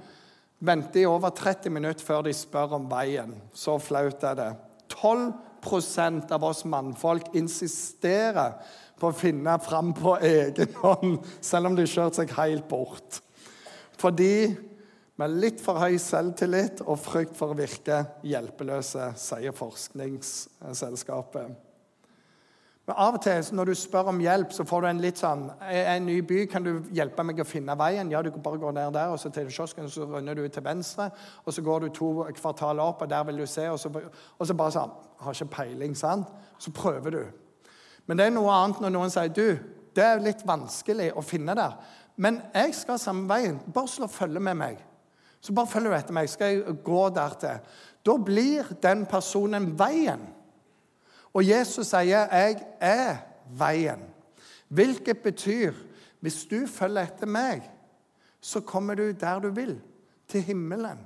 venter 0.59 1.03
i 1.03 1.07
over 1.07 1.31
30 1.31 1.71
minutter 1.71 2.05
før 2.05 2.25
de 2.27 2.33
spør 2.33 2.79
om 2.79 2.89
veien. 2.91 3.35
Så 3.53 3.79
flaut 3.79 4.25
er 4.25 4.39
det. 4.39 4.51
12% 4.89 6.33
av 6.33 6.45
oss 6.45 6.65
mannfolk 6.65 7.35
insisterer 7.37 8.57
på 9.01 9.09
å 9.11 9.17
finne 9.17 9.59
fram 9.63 9.93
på 9.97 10.17
egen 10.25 10.75
hånd, 10.83 11.19
selv 11.41 11.67
om 11.71 11.77
de 11.77 11.83
har 11.87 11.95
kjørt 11.95 12.15
seg 12.19 12.35
helt 12.39 12.69
bort. 12.71 13.21
Fordi 13.99 14.57
med 15.19 15.31
litt 15.43 15.61
for 15.63 15.75
høy 15.83 15.99
selvtillit 15.99 16.81
og 16.85 17.01
frykt 17.03 17.35
for 17.39 17.51
å 17.51 17.59
virke 17.59 18.05
hjelpeløse, 18.27 19.13
sier 19.19 19.53
forskningsselskapet. 19.57 21.49
Men 22.89 22.97
Av 23.05 23.19
og 23.19 23.21
til 23.21 23.49
når 23.53 23.65
du 23.69 23.75
spør 23.77 24.07
om 24.15 24.21
hjelp, 24.23 24.55
så 24.55 24.65
får 24.65 24.81
du 24.81 24.87
en 24.89 25.03
litt 25.03 25.19
sånn 25.21 25.43
en 25.61 26.07
ny 26.07 26.23
by, 26.25 26.47
kan 26.49 26.65
du 26.65 26.71
hjelpe 26.95 27.25
meg 27.27 27.43
å 27.43 27.45
finne 27.45 27.75
veien?' 27.77 28.11
Ja, 28.15 28.23
du 28.23 28.31
kan 28.33 28.41
bare 28.47 28.63
gå 28.63 28.71
ned 28.73 28.95
der, 28.95 29.11
og 29.13 29.19
så 29.21 29.29
til 29.29 29.51
kiosken, 29.51 29.91
så 29.91 30.07
runder 30.07 30.39
du 30.39 30.49
til 30.49 30.65
venstre. 30.65 31.11
Og 31.45 31.53
så 31.53 31.61
går 31.67 31.81
du 31.81 31.89
to 31.93 32.25
kvartaler 32.39 32.81
opp, 32.81 33.03
og 33.03 33.11
der 33.11 33.27
vil 33.29 33.43
du 33.43 33.47
se, 33.47 33.67
og 33.69 33.79
så, 33.79 33.91
og 34.39 34.47
så 34.47 34.55
bare 34.55 34.71
sånn 34.73 34.91
'Har 35.21 35.35
ikke 35.35 35.55
peiling', 35.57 35.95
sant? 35.97 36.27
Så 36.59 36.71
prøver 36.71 37.11
du. 37.11 37.25
Men 38.09 38.19
det 38.19 38.27
er 38.27 38.35
noe 38.35 38.53
annet 38.55 38.81
når 38.81 38.95
noen 38.95 39.13
sier 39.13 39.29
'Du, 39.29 39.59
det 39.95 40.05
er 40.05 40.23
litt 40.25 40.47
vanskelig 40.47 41.13
å 41.13 41.23
finne 41.23 41.55
der', 41.55 41.77
men 42.17 42.41
jeg 42.55 42.75
skal 42.75 42.99
samme 42.99 43.29
veien. 43.29 43.61
Bare 43.75 43.89
slå 43.89 44.09
følge 44.11 44.41
med 44.41 44.57
meg. 44.57 44.79
Så 45.41 45.53
bare 45.55 45.71
følger 45.71 45.91
du 45.91 45.97
etter 45.97 46.17
meg. 46.17 46.29
Skal 46.29 46.55
jeg 46.55 46.79
gå 46.85 47.09
dertil? 47.15 47.61
Da 48.07 48.17
blir 48.17 48.73
den 48.83 49.07
personen 49.07 49.79
veien. 49.79 50.25
Og 51.35 51.45
Jesus 51.45 51.87
sier, 51.87 52.27
'Jeg 52.27 52.67
er 52.81 53.17
veien'. 53.59 54.09
Hvilket 54.69 55.19
betyr 55.23 55.73
hvis 56.21 56.45
du 56.51 56.67
følger 56.67 57.03
etter 57.03 57.27
meg, 57.27 57.63
så 58.41 58.61
kommer 58.61 58.95
du 58.95 59.13
der 59.13 59.39
du 59.41 59.51
vil. 59.51 59.81
Til 60.29 60.43
himmelen. 60.43 60.99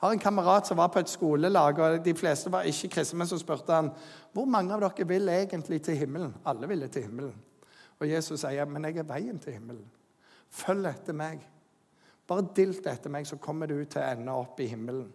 Har 0.00 0.14
en 0.14 0.18
kamerat 0.18 0.66
som 0.66 0.78
var 0.80 0.88
på 0.88 1.02
et 1.02 1.12
skolelag, 1.12 1.78
og 1.78 2.04
de 2.04 2.14
fleste 2.16 2.52
var 2.52 2.64
ikke 2.68 2.88
kristne. 2.96 3.18
Men 3.20 3.28
så 3.28 3.38
spurte 3.38 3.76
han 3.76 3.90
hvor 4.32 4.48
mange 4.48 4.72
av 4.72 4.80
dere 4.80 5.08
vil 5.08 5.28
egentlig 5.28 5.82
til 5.84 5.98
himmelen. 6.00 6.32
Alle 6.48 6.68
ville 6.68 6.88
til 6.88 7.04
himmelen. 7.04 7.34
Og 8.00 8.08
Jesus 8.08 8.40
sier, 8.40 8.64
'Men 8.64 8.84
jeg 8.84 8.96
er 8.96 9.02
veien 9.02 9.38
til 9.38 9.52
himmelen. 9.52 9.90
Følg 10.48 10.86
etter 10.86 11.12
meg.' 11.12 11.46
Bare 12.26 12.48
dilt 12.56 12.86
etter 12.86 13.10
meg, 13.10 13.26
så 13.26 13.36
kommer 13.36 13.66
du 13.66 13.84
til 13.84 14.00
å 14.00 14.12
ende 14.12 14.32
opp 14.32 14.60
i 14.60 14.66
himmelen. 14.66 15.12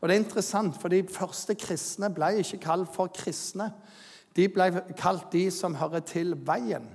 Og 0.00 0.08
det 0.08 0.16
er 0.16 0.20
interessant, 0.20 0.80
for 0.80 0.88
De 0.88 1.02
første 1.02 1.54
kristne 1.54 2.10
ble 2.14 2.38
ikke 2.42 2.58
kalt 2.58 2.94
for 2.94 3.06
kristne. 3.06 3.72
De 4.36 4.48
ble 4.48 4.82
kalt 4.96 5.32
de 5.32 5.50
som 5.50 5.74
hører 5.74 6.00
til 6.00 6.34
veien. 6.34 6.88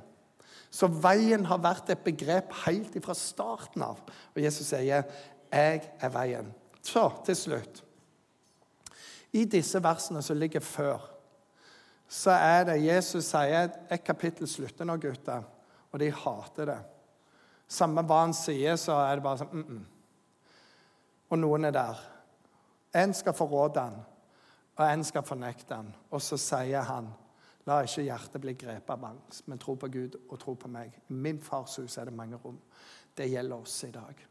Så 0.70 0.88
veien 0.88 1.46
har 1.46 1.58
vært 1.58 1.90
et 1.90 2.04
begrep 2.04 2.54
helt 2.66 3.06
fra 3.06 3.14
starten 3.14 3.82
av. 3.82 4.00
Og 4.36 4.42
Jesus 4.42 4.68
sier, 4.68 5.04
'Jeg 5.52 5.82
er 6.02 6.10
veien'. 6.10 6.63
Så 6.84 7.08
til 7.26 7.36
slutt. 7.36 7.84
I 9.34 9.46
disse 9.50 9.80
versene 9.82 10.22
som 10.22 10.38
ligger 10.38 10.62
før, 10.62 11.10
så 12.08 12.36
er 12.36 12.68
det 12.68 12.84
Jesus 12.84 13.32
sier 13.32 13.72
et 13.90 14.04
kapittel 14.06 14.48
slutter 14.48 14.86
nå, 14.86 15.00
gutter, 15.02 15.42
og 15.90 16.02
de 16.02 16.12
hater 16.14 16.70
det. 16.70 16.80
Samme 17.74 18.04
hva 18.06 18.20
han 18.26 18.36
sier, 18.38 18.76
så 18.78 19.00
er 19.02 19.16
det 19.16 19.24
bare 19.24 19.42
sånn 19.42 19.54
mm 19.54 19.66
-mm. 19.66 19.84
Og 21.30 21.40
noen 21.40 21.66
er 21.66 21.72
der. 21.72 21.98
En 22.94 23.14
skal 23.14 23.34
forråde 23.34 23.80
han, 23.80 24.06
og 24.76 24.94
en 24.94 25.04
skal 25.04 25.24
fornekte 25.24 25.76
han. 25.76 25.96
Og 26.12 26.22
så 26.22 26.38
sier 26.38 26.82
han 26.82 27.14
La 27.66 27.78
ikke 27.84 28.04
hjertet 28.04 28.42
bli 28.42 28.54
grepet 28.54 28.90
av 28.90 29.06
angst, 29.06 29.48
men 29.48 29.58
tro 29.58 29.76
på 29.76 29.88
Gud 29.88 30.16
og 30.30 30.40
tro 30.40 30.54
på 30.54 30.68
meg. 30.68 30.92
I 31.10 31.14
min 31.14 31.40
fars 31.40 31.78
hus 31.80 31.98
er 31.98 32.06
det 32.06 32.14
mange 32.14 32.36
rom. 32.36 32.60
Det 33.16 33.30
gjelder 33.30 33.56
oss 33.56 33.84
i 33.84 33.92
dag. 33.92 34.28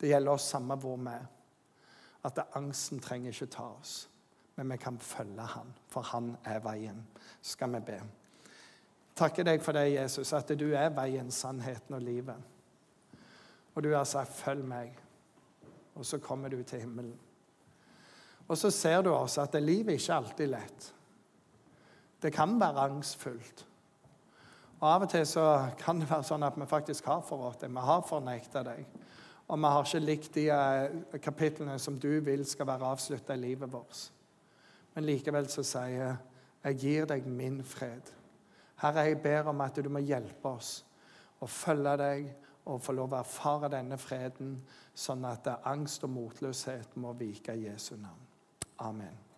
Det 0.00 0.08
gjelder 0.08 0.32
oss 0.32 0.48
samme 0.48 0.76
hvor 0.80 0.96
vi 0.96 1.12
er. 1.12 1.26
At 2.24 2.40
angsten 2.56 3.00
trenger 3.00 3.32
ikke 3.32 3.50
ta 3.52 3.66
oss, 3.80 4.08
men 4.56 4.70
vi 4.72 4.76
kan 4.80 4.98
følge 4.98 5.46
han, 5.54 5.74
for 5.88 6.06
han 6.14 6.36
er 6.44 6.62
veien. 6.64 7.02
Skal 7.42 7.74
vi 7.74 7.80
be. 7.84 7.98
Takker 9.14 9.46
deg 9.46 9.62
for 9.62 9.76
det, 9.76 9.92
Jesus, 9.94 10.32
at 10.32 10.48
du 10.58 10.70
er 10.74 10.90
veien, 10.94 11.30
sannheten 11.30 11.94
og 11.94 12.02
livet. 12.02 12.50
Og 13.74 13.82
du 13.82 13.92
har 13.94 14.04
sagt 14.04 14.30
'følg 14.30 14.64
meg', 14.64 14.98
og 15.94 16.06
så 16.06 16.18
kommer 16.18 16.48
du 16.48 16.62
til 16.62 16.80
himmelen. 16.80 17.18
Og 18.48 18.58
så 18.58 18.70
ser 18.70 19.02
du 19.02 19.10
også 19.10 19.42
at 19.42 19.62
livet 19.62 19.92
ikke 19.92 20.14
alltid 20.14 20.44
er 20.44 20.58
lett. 20.58 20.94
Det 22.22 22.32
kan 22.32 22.60
være 22.60 22.80
angstfullt. 22.80 23.66
Og 24.80 24.94
Av 24.94 25.02
og 25.02 25.10
til 25.10 25.26
så 25.26 25.70
kan 25.78 26.00
det 26.00 26.10
være 26.10 26.26
sånn 26.28 26.42
at 26.42 26.56
vi 26.60 26.66
faktisk 26.66 27.06
har 27.08 27.22
forrådt 27.24 27.60
deg, 27.60 27.70
vi 27.70 27.80
har 27.80 28.02
fornekta 28.08 28.62
deg. 28.62 28.86
Og 29.48 29.58
vi 29.58 29.70
har 29.70 29.84
ikke 29.84 30.00
likt 30.00 30.34
de 30.34 30.44
eh, 30.52 31.18
kapitlene 31.22 31.78
som 31.78 31.98
du 32.00 32.20
vil 32.24 32.46
skal 32.48 32.68
være 32.68 32.92
avslutta 32.94 33.36
i 33.36 33.42
livet 33.42 33.72
vårt. 33.72 34.06
Men 34.94 35.04
likevel 35.08 35.48
så 35.52 35.64
sier 35.66 35.96
jeg, 35.98 36.16
jeg 36.64 36.80
gir 36.80 37.08
deg 37.10 37.26
min 37.28 37.60
fred. 37.64 38.08
Herre, 38.80 39.04
jeg 39.08 39.20
ber 39.22 39.50
om 39.52 39.60
at 39.60 39.76
du 39.76 39.90
må 39.92 40.00
hjelpe 40.00 40.54
oss 40.56 40.78
å 41.44 41.48
følge 41.50 41.96
deg 42.00 42.30
og 42.64 42.80
få 42.80 42.94
lov 42.96 43.12
å 43.12 43.20
erfare 43.20 43.68
denne 43.74 43.98
freden, 44.00 44.56
sånn 44.96 45.26
at 45.28 45.50
angst 45.68 46.06
og 46.06 46.14
motløshet 46.16 46.96
må 46.96 47.12
vike 47.18 47.52
i 47.52 47.66
Jesu 47.66 47.94
navn. 47.98 48.24
Amen. 48.80 49.33